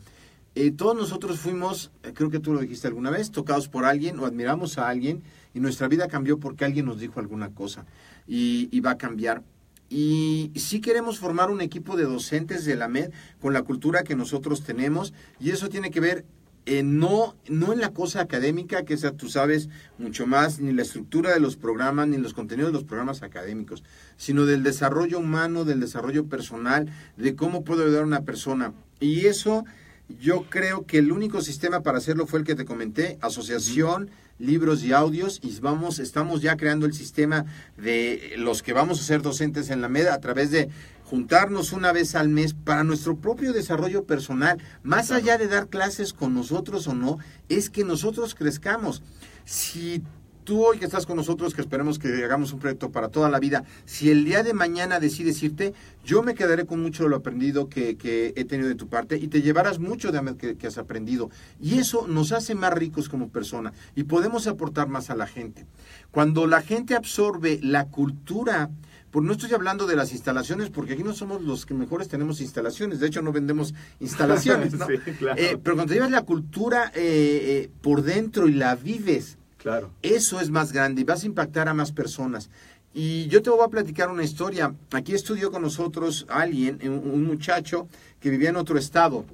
[0.56, 4.18] Eh, todos nosotros fuimos, eh, creo que tú lo dijiste alguna vez, tocados por alguien
[4.18, 5.22] o admiramos a alguien
[5.52, 7.86] y nuestra vida cambió porque alguien nos dijo alguna cosa
[8.26, 9.42] y, y va a cambiar.
[9.88, 13.10] Y sí queremos formar un equipo de docentes de la MED
[13.40, 16.24] con la cultura que nosotros tenemos y eso tiene que ver
[16.66, 19.68] eh, no, no en la cosa académica, que esa tú sabes
[19.98, 23.84] mucho más, ni la estructura de los programas, ni los contenidos de los programas académicos,
[24.16, 28.72] sino del desarrollo humano, del desarrollo personal, de cómo puedo ayudar a una persona.
[28.98, 29.66] Y eso
[30.08, 34.82] yo creo que el único sistema para hacerlo fue el que te comenté, asociación, libros
[34.84, 37.44] y audios, y vamos, estamos ya creando el sistema
[37.76, 40.68] de los que vamos a ser docentes en la MEDA a través de
[41.04, 45.22] juntarnos una vez al mes para nuestro propio desarrollo personal, más Claro.
[45.22, 47.18] allá de dar clases con nosotros o no,
[47.48, 49.02] es que nosotros crezcamos.
[49.44, 50.02] Si
[50.44, 53.40] tú hoy que estás con nosotros, que esperemos que hagamos un proyecto para toda la
[53.40, 55.74] vida, si el día de mañana decides irte,
[56.04, 59.16] yo me quedaré con mucho de lo aprendido que, que he tenido de tu parte
[59.16, 61.30] y te llevarás mucho de lo que, que has aprendido.
[61.60, 65.66] Y eso nos hace más ricos como persona y podemos aportar más a la gente.
[66.10, 68.70] Cuando la gente absorbe la cultura,
[69.14, 72.40] pues no estoy hablando de las instalaciones, porque aquí no somos los que mejores tenemos
[72.40, 74.86] instalaciones, de hecho no vendemos instalaciones, ¿no?
[74.88, 75.40] Sí, claro.
[75.40, 79.90] Eh, pero cuando llevas la cultura eh, eh, por dentro y la vives, Claro.
[80.02, 82.50] eso es más grande y vas a impactar a más personas.
[82.92, 84.74] Y yo te voy a platicar una historia.
[84.92, 87.88] Aquí estudió con nosotros alguien, un, muchacho
[88.20, 89.24] que vivía en otro estado.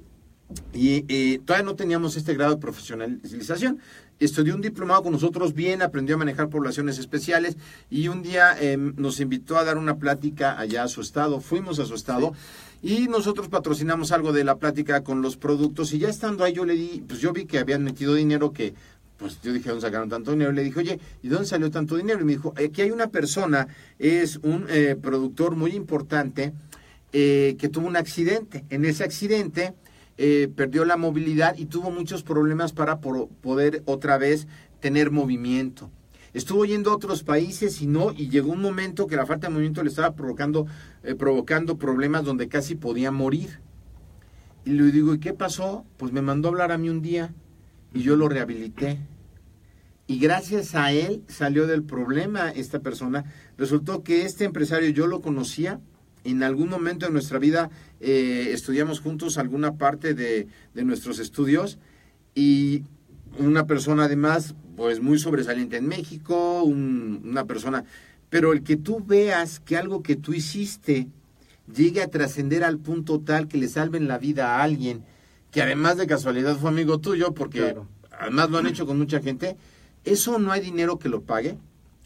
[0.72, 3.80] Y eh, todavía no teníamos este grado de profesionalización.
[4.20, 7.56] estudió un diplomado con nosotros bien, aprendió a manejar poblaciones especiales
[7.90, 11.40] y un día eh, nos invitó a dar una plática allá a su estado.
[11.40, 12.34] Fuimos a su estado
[12.82, 16.64] y nosotros patrocinamos algo de la plática con los productos y ya estando ahí yo
[16.64, 18.74] le di, pues yo vi que habían metido dinero que
[19.20, 20.50] pues yo dije, ¿dónde sacaron tanto dinero?
[20.50, 22.20] Le dije, oye, ¿y dónde salió tanto dinero?
[22.20, 23.68] Y me dijo, aquí hay una persona,
[23.98, 26.54] es un eh, productor muy importante
[27.12, 28.64] eh, que tuvo un accidente.
[28.70, 29.74] En ese accidente
[30.16, 34.48] eh, perdió la movilidad y tuvo muchos problemas para poder otra vez
[34.80, 35.90] tener movimiento.
[36.32, 39.52] Estuvo yendo a otros países y no, y llegó un momento que la falta de
[39.54, 40.66] movimiento le estaba provocando,
[41.02, 43.60] eh, provocando problemas donde casi podía morir.
[44.64, 45.84] Y le digo, ¿y qué pasó?
[45.96, 47.34] Pues me mandó a hablar a mí un día
[47.92, 49.00] y yo lo rehabilité.
[50.10, 53.22] Y gracias a él salió del problema esta persona.
[53.56, 55.78] Resultó que este empresario yo lo conocía.
[56.24, 61.78] En algún momento de nuestra vida eh, estudiamos juntos alguna parte de, de nuestros estudios
[62.34, 62.82] y
[63.38, 67.84] una persona además pues muy sobresaliente en México, un- una persona,
[68.30, 71.06] pero el que tú veas que algo que tú hiciste
[71.72, 75.04] llegue a trascender al punto tal que le salven la vida a alguien,
[75.52, 77.86] que además de casualidad fue amigo tuyo, porque Claro.
[78.18, 79.56] además lo han hecho con mucha gente,
[80.04, 81.56] eso no hay dinero que lo pague,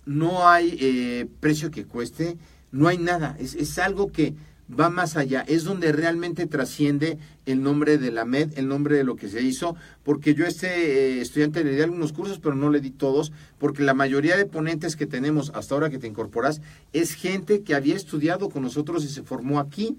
[0.06, 2.36] no hay eh, precio que cueste,
[2.72, 4.34] no hay nada, es, es algo que
[4.68, 9.04] va más allá, es donde realmente trasciende el nombre de la MED, el nombre de
[9.04, 12.70] lo que se hizo, porque yo este eh, estudiante le di algunos cursos, pero no
[12.70, 16.62] le di todos, porque la mayoría de ponentes que tenemos hasta ahora que te incorporas
[16.92, 19.96] es gente que había estudiado con nosotros y se formó aquí.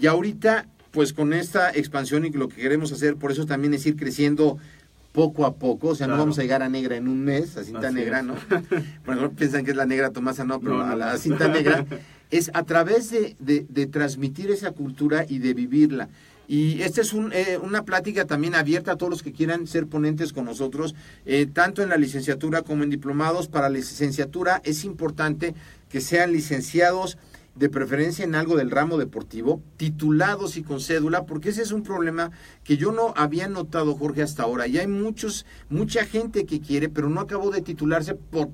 [0.00, 3.84] Y ahorita, pues con esta expansión y lo que queremos hacer, por eso también es
[3.86, 4.58] ir creciendo
[5.12, 7.64] poco a poco, o sea, no vamos a llegar a negra en un mes, a
[7.64, 8.26] cinta Así negra, es.
[8.26, 8.34] ¿no?
[9.06, 11.84] Bueno, piensan que es la negra Tomasa, no, pero No, no, a la cinta negra
[12.30, 16.08] es a través de, de- de transmitir esa cultura y de vivirla.
[16.46, 19.86] Y esta es un, eh, una plática también abierta a todos los que quieran ser
[19.86, 20.94] ponentes con nosotros,
[21.26, 23.48] eh, tanto en la licenciatura como en diplomados.
[23.48, 25.54] Para la licenciatura es importante
[25.90, 27.18] que sean licenciados
[27.58, 31.82] de preferencia en algo del ramo deportivo, titulados y con cédula, porque ese es un
[31.82, 32.30] problema
[32.64, 34.66] que yo no había notado, Jorge, hasta ahora.
[34.66, 38.48] Y hay muchos, mucha gente que quiere, pero no acabó de titularse por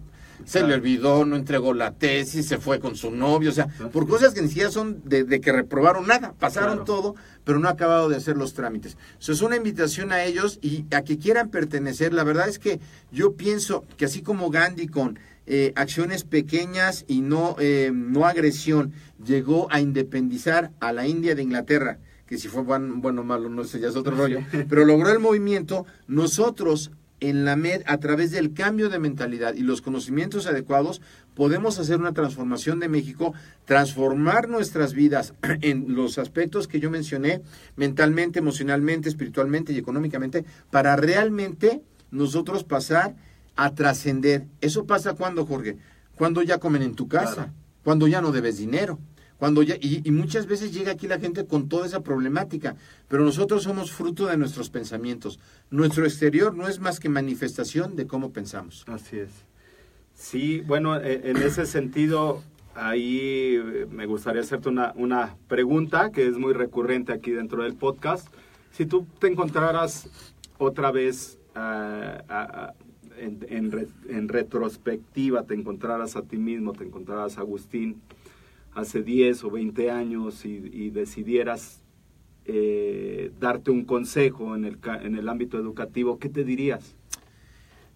[0.45, 4.07] se le olvidó, no entregó la tesis, se fue con su novio, o sea, por
[4.07, 6.85] cosas que ni siquiera son de, de que reprobaron nada, pasaron Claro.
[6.85, 8.99] todo, pero no ha acabado de hacer los trámites.
[9.19, 12.13] Eso es una invitación a ellos y a que quieran pertenecer.
[12.13, 12.81] La verdad es que
[13.13, 18.93] yo pienso que así como Gandhi con eh, acciones pequeñas y no, eh, no agresión.
[19.25, 23.49] Llegó a independizar a la India de Inglaterra, que si fue buen- bueno o malo,
[23.49, 26.91] no sé, ya es otro rollo, pero logró el movimiento, nosotros
[27.21, 31.01] en la MED, a través del cambio de mentalidad y los conocimientos adecuados,
[31.35, 33.33] podemos hacer una transformación de México,
[33.65, 35.33] transformar nuestras vidas
[35.63, 37.41] en los aspectos que yo mencioné,
[37.77, 43.17] mentalmente, emocionalmente, espiritualmente y económicamente, para realmente nosotros pasar
[43.57, 44.47] a trascender.
[44.61, 45.77] ¿Eso pasa cuando, Jorge?
[46.17, 47.53] Cuando ya comen en tu casa, Claro.
[47.83, 48.99] cuando ya no debes dinero.
[49.37, 52.77] Cuando ya, y, y muchas veces llega aquí la gente con toda esa problemática,
[53.09, 55.41] pero nosotros somos fruto de nuestros pensamientos.
[55.71, 58.85] Nuestro exterior no es más que manifestación de cómo pensamos.
[58.87, 59.31] Así es.
[60.15, 62.43] Sí, bueno, eh, en ese sentido,
[62.77, 67.75] ahí eh, me gustaría hacerte una, una pregunta que es muy recurrente aquí dentro del
[67.75, 68.29] podcast.
[68.71, 70.09] Si tú te encontraras
[70.59, 72.73] otra vez ah,
[73.19, 78.01] en, en re- en retrospectiva, te encontraras a ti mismo, te encontraras a Agustín
[78.75, 81.81] hace 10 o 20 años y, y decidieras
[82.47, 86.95] eh, darte un consejo en el, en el ámbito educativo, ¿qué te dirías?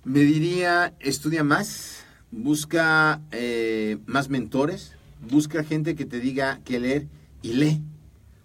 [0.04, 4.94] Me diría, estudia más, busca eh, más mentores,
[5.30, 7.06] busca gente que te diga qué leer
[7.42, 7.82] y lee.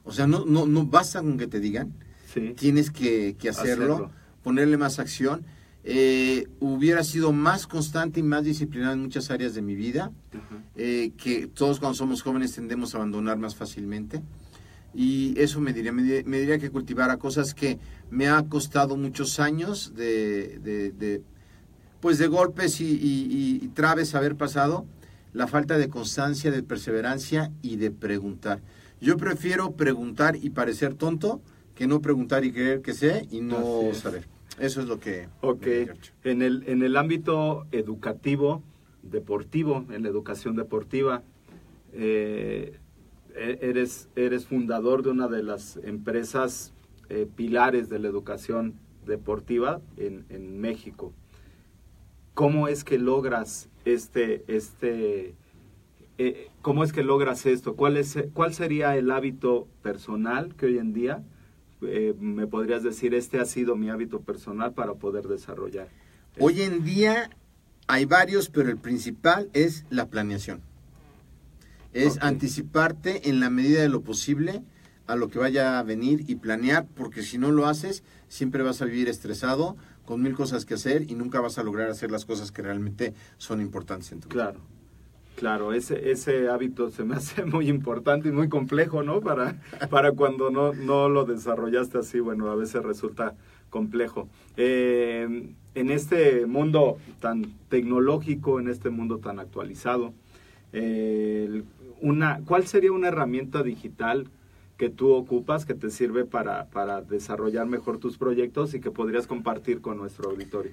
[0.03, 1.93] O sea, no, no, no basta con que te digan,
[2.33, 2.53] Sí.
[2.57, 4.11] tienes que, que hacerlo, Hacerlo.
[4.43, 5.45] ponerle más acción.
[5.85, 10.11] Eh, hubiera sido más constante y más disciplinado en muchas áreas de mi vida,
[10.75, 14.21] eh, que todos cuando somos jóvenes tendemos a abandonar más fácilmente.
[14.95, 17.79] Y eso me diría, me diría, me diría que cultivara cosas que
[18.11, 21.21] me ha costado muchos años de, de- de,
[21.99, 24.85] pues de golpes y, y- y traves haber pasado,
[25.33, 28.61] la falta de constancia, de perseverancia y de preguntar.
[29.01, 31.41] Yo prefiero preguntar y parecer tonto
[31.75, 33.63] que no preguntar y creer que sé y no
[33.95, 34.27] saber.
[34.59, 35.27] Eso es lo que...
[35.41, 35.67] Ok,
[36.23, 38.61] en el, en el ámbito educativo,
[39.01, 41.23] deportivo, en la educación deportiva,
[41.91, 42.77] eh,
[43.35, 46.73] e- eres, eres fundador de una de las empresas
[47.09, 48.75] eh, pilares de la educación
[49.05, 51.13] deportiva en, en México.
[52.33, 55.35] ¿Cómo es que logras este, este,
[56.17, 57.75] eh, cómo es que logras esto?
[57.75, 61.23] ¿Cuál, es, ¿Cuál sería el hábito personal que hoy en día
[61.87, 65.89] eh, me podrías decir, este ha sido mi hábito personal para poder desarrollar?
[66.39, 67.29] Hoy en día
[67.87, 70.61] hay varios, pero el principal es la planeación.
[71.93, 74.63] Es anticiparte en la medida de lo posible
[75.05, 78.81] a lo que vaya a venir y planear, porque si no lo haces, siempre vas
[78.81, 79.75] a vivir estresado,
[80.05, 83.13] con mil cosas que hacer y nunca vas a lograr hacer las cosas que realmente
[83.37, 84.43] son importantes en tu vida.
[84.43, 84.59] Claro,
[85.35, 89.21] claro, ese, ese hábito se me hace muy importante y muy complejo, ¿no?
[89.21, 93.35] Para, para cuando no, no lo desarrollaste así, bueno, a veces resulta
[93.69, 94.29] complejo.
[94.55, 100.13] Eh, en este mundo tan tecnológico, en este mundo tan actualizado,
[100.73, 101.63] eh,
[102.01, 104.27] una, ¿cuál sería una herramienta digital
[104.77, 109.27] que tú ocupas que te sirve para, para desarrollar mejor tus proyectos y que podrías
[109.27, 110.71] compartir con nuestro auditorio?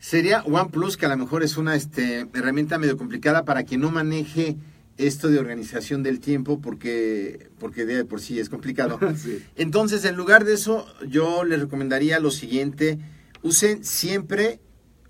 [0.00, 3.90] Sería OnePlus, que a lo mejor es una este, herramienta medio complicada para quien no
[3.90, 4.56] maneje
[4.96, 8.98] esto de organización del tiempo, porque, porque de por sí es complicado.
[9.16, 9.44] Sí.
[9.56, 12.98] Entonces, en lugar de eso, yo les recomendaría lo siguiente,
[13.42, 14.60] usen siempre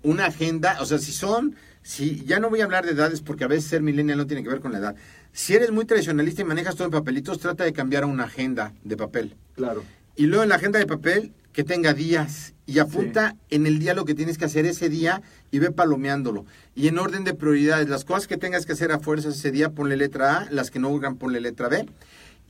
[0.03, 3.45] una agenda, o sea, si son, si ya no voy a hablar de edades porque
[3.45, 4.95] a veces ser millennial no tiene que ver con la edad.
[5.31, 8.73] Si eres muy tradicionalista y manejas todo en papelitos, trata de cambiar a una agenda
[8.83, 9.37] de papel.
[9.55, 9.85] Claro.
[10.17, 13.93] Y luego en la agenda de papel que tenga días y apunta en el día
[13.93, 16.45] lo que tienes que hacer ese día y ve palomeándolo.
[16.73, 19.71] Y en orden de prioridades, las cosas que tengas que hacer a fuerzas ese día,
[19.71, 21.85] ponle letra A, las que no hagan, ponle letra B.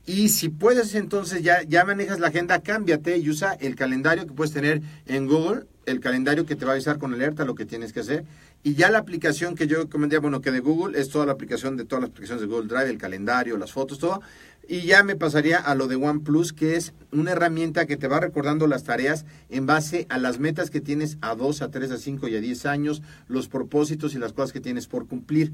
[0.06, 4.32] Y si puedes, entonces ya, ya manejas la agenda, cámbiate y usa el calendario que
[4.32, 7.66] puedes tener en Google, el calendario que te va a avisar con alerta lo que
[7.66, 8.24] tienes que hacer.
[8.64, 11.76] Y ya la aplicación que yo recomendaría, bueno, que de Google es toda la aplicación
[11.76, 14.20] de todas las aplicaciones de Google Drive, el calendario, las fotos, todo.
[14.68, 18.20] Y ya me pasaría a lo de OnePlus, que es una herramienta que te va
[18.20, 21.98] recordando las tareas en base a las metas que tienes a 2, a 3, a
[21.98, 25.52] 5 y a 10 años, los propósitos y las cosas que tienes por cumplir.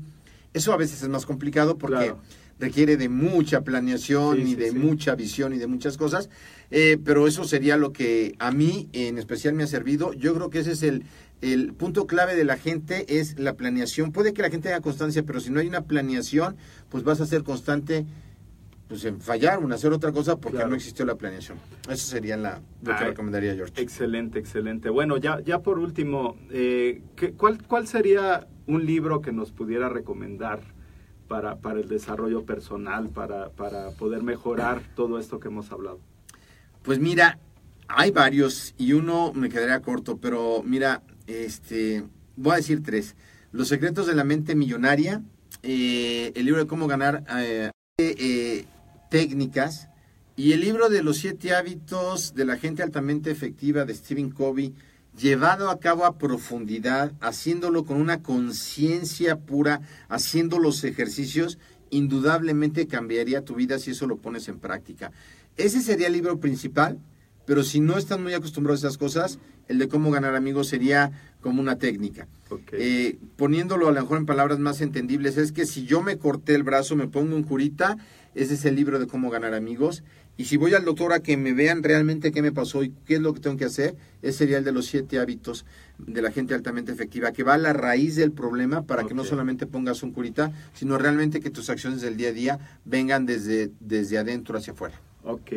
[0.53, 2.19] Eso a veces es más complicado porque Claro.
[2.59, 4.77] requiere de mucha planeación Sí, y sí, de sí.
[4.79, 6.29] mucha visión y de muchas cosas,
[6.71, 10.13] eh, pero eso sería lo que a mí en especial me ha servido.
[10.13, 11.05] Yo creo que ese es el,
[11.41, 14.13] el punto clave de la gente, es la planeación.
[14.13, 16.57] Puede que la gente tenga constancia, pero si no hay una planeación,
[16.89, 18.07] pues vas a ser constante
[18.89, 20.71] pues en fallar o en hacer otra cosa porque Claro.
[20.71, 21.59] no existió la planeación.
[21.91, 23.81] Eso sería la, lo que Ay, recomendaría George.
[23.81, 24.89] Excelente, excelente.
[24.89, 29.91] Bueno, ya, ya por último, eh, ¿qué- cuál, ¿cuál sería un libro que nos pudiera
[29.91, 30.61] recomendar
[31.29, 36.01] para, para el desarrollo personal, para, para poder mejorar todo esto que hemos hablado?
[36.83, 37.39] Pues mira,
[37.89, 42.05] hay varios y uno me quedaría corto, pero mira, este,
[42.37, 43.15] voy a decir tres.
[43.53, 45.23] Los secretos de la mente millonaria,
[45.63, 48.65] eh, el libro de cómo ganar eh, eh,
[49.11, 49.89] técnicas
[50.37, 54.75] y el libro de los siete hábitos de la gente altamente efectiva de Stephen Covey,
[55.19, 61.59] llevado a cabo a profundidad, haciéndolo con una conciencia pura, haciendo los ejercicios,
[61.91, 65.11] indudablemente cambiaría tu vida si eso lo pones en práctica.
[65.57, 66.99] Ese sería el libro principal,
[67.47, 69.39] pero si no están muy acostumbrados a esas cosas,
[69.69, 72.27] el de cómo ganar amigos sería como una técnica.
[72.73, 76.55] Eh, poniéndolo a lo mejor en palabras más entendibles, es que si yo me corté
[76.55, 77.97] el brazo, me pongo un curita,
[78.35, 80.03] ese es el libro de cómo ganar amigos.
[80.37, 83.17] Y si voy al doctor a que me vean realmente qué me pasó y qué
[83.17, 85.67] es lo que tengo que hacer, ese sería el de los siete hábitos
[85.99, 89.25] de la gente altamente efectiva, que va a la raíz del problema para que no
[89.25, 93.73] solamente pongas un curita, sino realmente que tus acciones del día a día vengan desde,
[93.81, 95.01] desde adentro hacia afuera.
[95.25, 95.51] Ok,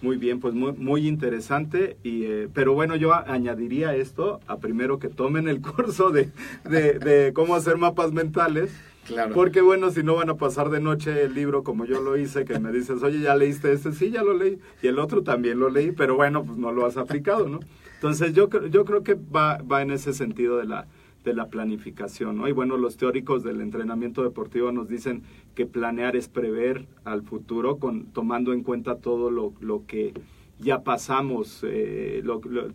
[0.00, 1.96] muy bien, pues muy, muy interesante.
[2.02, 6.30] Y, eh, pero bueno, yo añadiría esto a primero que tomen el curso de,
[6.64, 8.70] de, de cómo hacer mapas mentales.
[9.06, 9.34] Claro.
[9.34, 12.44] Porque bueno, si no van a pasar de noche el libro como yo lo hice,
[12.44, 13.92] que me dices, oye, ¿ya leíste este?
[13.92, 14.58] Sí, ya lo leí.
[14.82, 17.60] Y el otro también lo leí, pero bueno, pues no lo has aplicado, ¿no?
[17.94, 20.86] Entonces yo, yo creo que va, va en ese sentido de la,
[21.24, 22.48] de la planificación, ¿no?
[22.48, 25.22] Y bueno, los teóricos del entrenamiento deportivo nos dicen
[25.54, 30.14] que planear es prever al futuro, con, tomando en cuenta todo lo, lo que
[30.58, 32.22] ya pasamos, eh,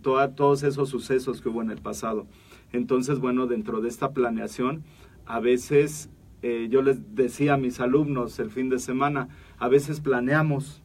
[0.02, 2.28] toda- todos esos sucesos que hubo en el pasado.
[2.72, 4.84] Entonces, bueno, dentro de esta planeación,
[5.26, 6.10] a veces
[6.42, 10.82] eh, yo les decía a mis alumnos el fin de semana, a veces planeamos,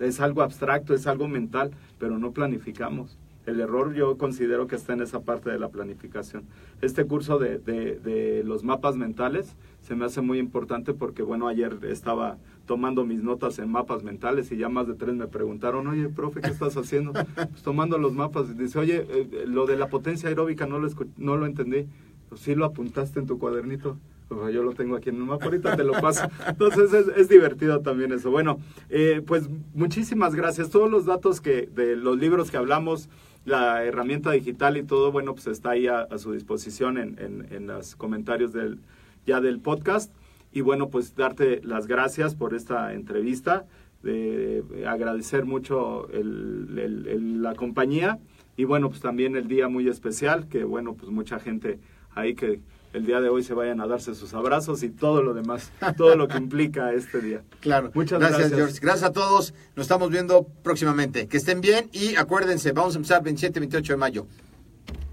[0.00, 3.17] es algo abstracto, es algo mental, pero no planificamos.
[3.48, 6.44] El error yo considero que está en esa parte de la planificación.
[6.82, 11.78] Este curso de, de- los mapas mentales se me hace muy importante porque, bueno, ayer
[11.84, 12.36] estaba
[12.66, 16.40] tomando mis notas en mapas mentales y ya más de tres me preguntaron, oye, profe,
[16.42, 17.12] ¿qué estás haciendo?
[17.12, 18.56] Pues tomando los mapas.
[18.56, 21.86] Dice, oye, eh, lo de la potencia aeróbica no lo, no lo entendí.
[22.28, 23.96] Pues sí lo apuntaste en tu cuadernito.
[24.28, 26.28] Pues yo lo tengo aquí en el mapa, ahorita te lo paso.
[26.46, 28.30] Entonces es, es divertido también eso.
[28.30, 28.58] Bueno,
[28.90, 30.68] eh, pues muchísimas gracias.
[30.68, 33.08] Todos los datos que de los libros que hablamos,
[33.48, 37.66] la herramienta digital y todo, bueno, pues está ahí a, su disposición en, en, en
[37.66, 38.78] los comentarios del,
[39.26, 40.14] ya del podcast.
[40.52, 43.66] Y bueno, pues darte las gracias por esta entrevista,
[44.02, 48.18] de, agradecer mucho el- el- el- la compañía
[48.56, 51.78] y bueno, pues también el día muy especial, que bueno, pues mucha gente
[52.14, 52.60] ahí que
[52.92, 56.16] el día de hoy se vayan a darse sus abrazos y todo lo demás, todo
[56.16, 57.42] lo que implica este día.
[57.60, 57.90] Claro.
[57.92, 58.58] Muchas gracias, gracias.
[58.58, 58.78] George.
[58.80, 59.52] Gracias a todos.
[59.74, 61.26] Nos estamos viendo próximamente.
[61.26, 64.26] Que estén bien y acuérdense, vamos a empezar 27 28 de mayo.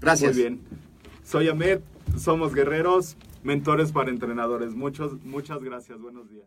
[0.00, 0.34] Gracias.
[0.34, 0.60] Muy bien.
[1.24, 1.80] Soy Ahmed,
[2.16, 4.74] somos guerreros, mentores para entrenadores.
[4.74, 6.00] Muchos, muchas gracias.
[6.00, 6.46] Buenos días.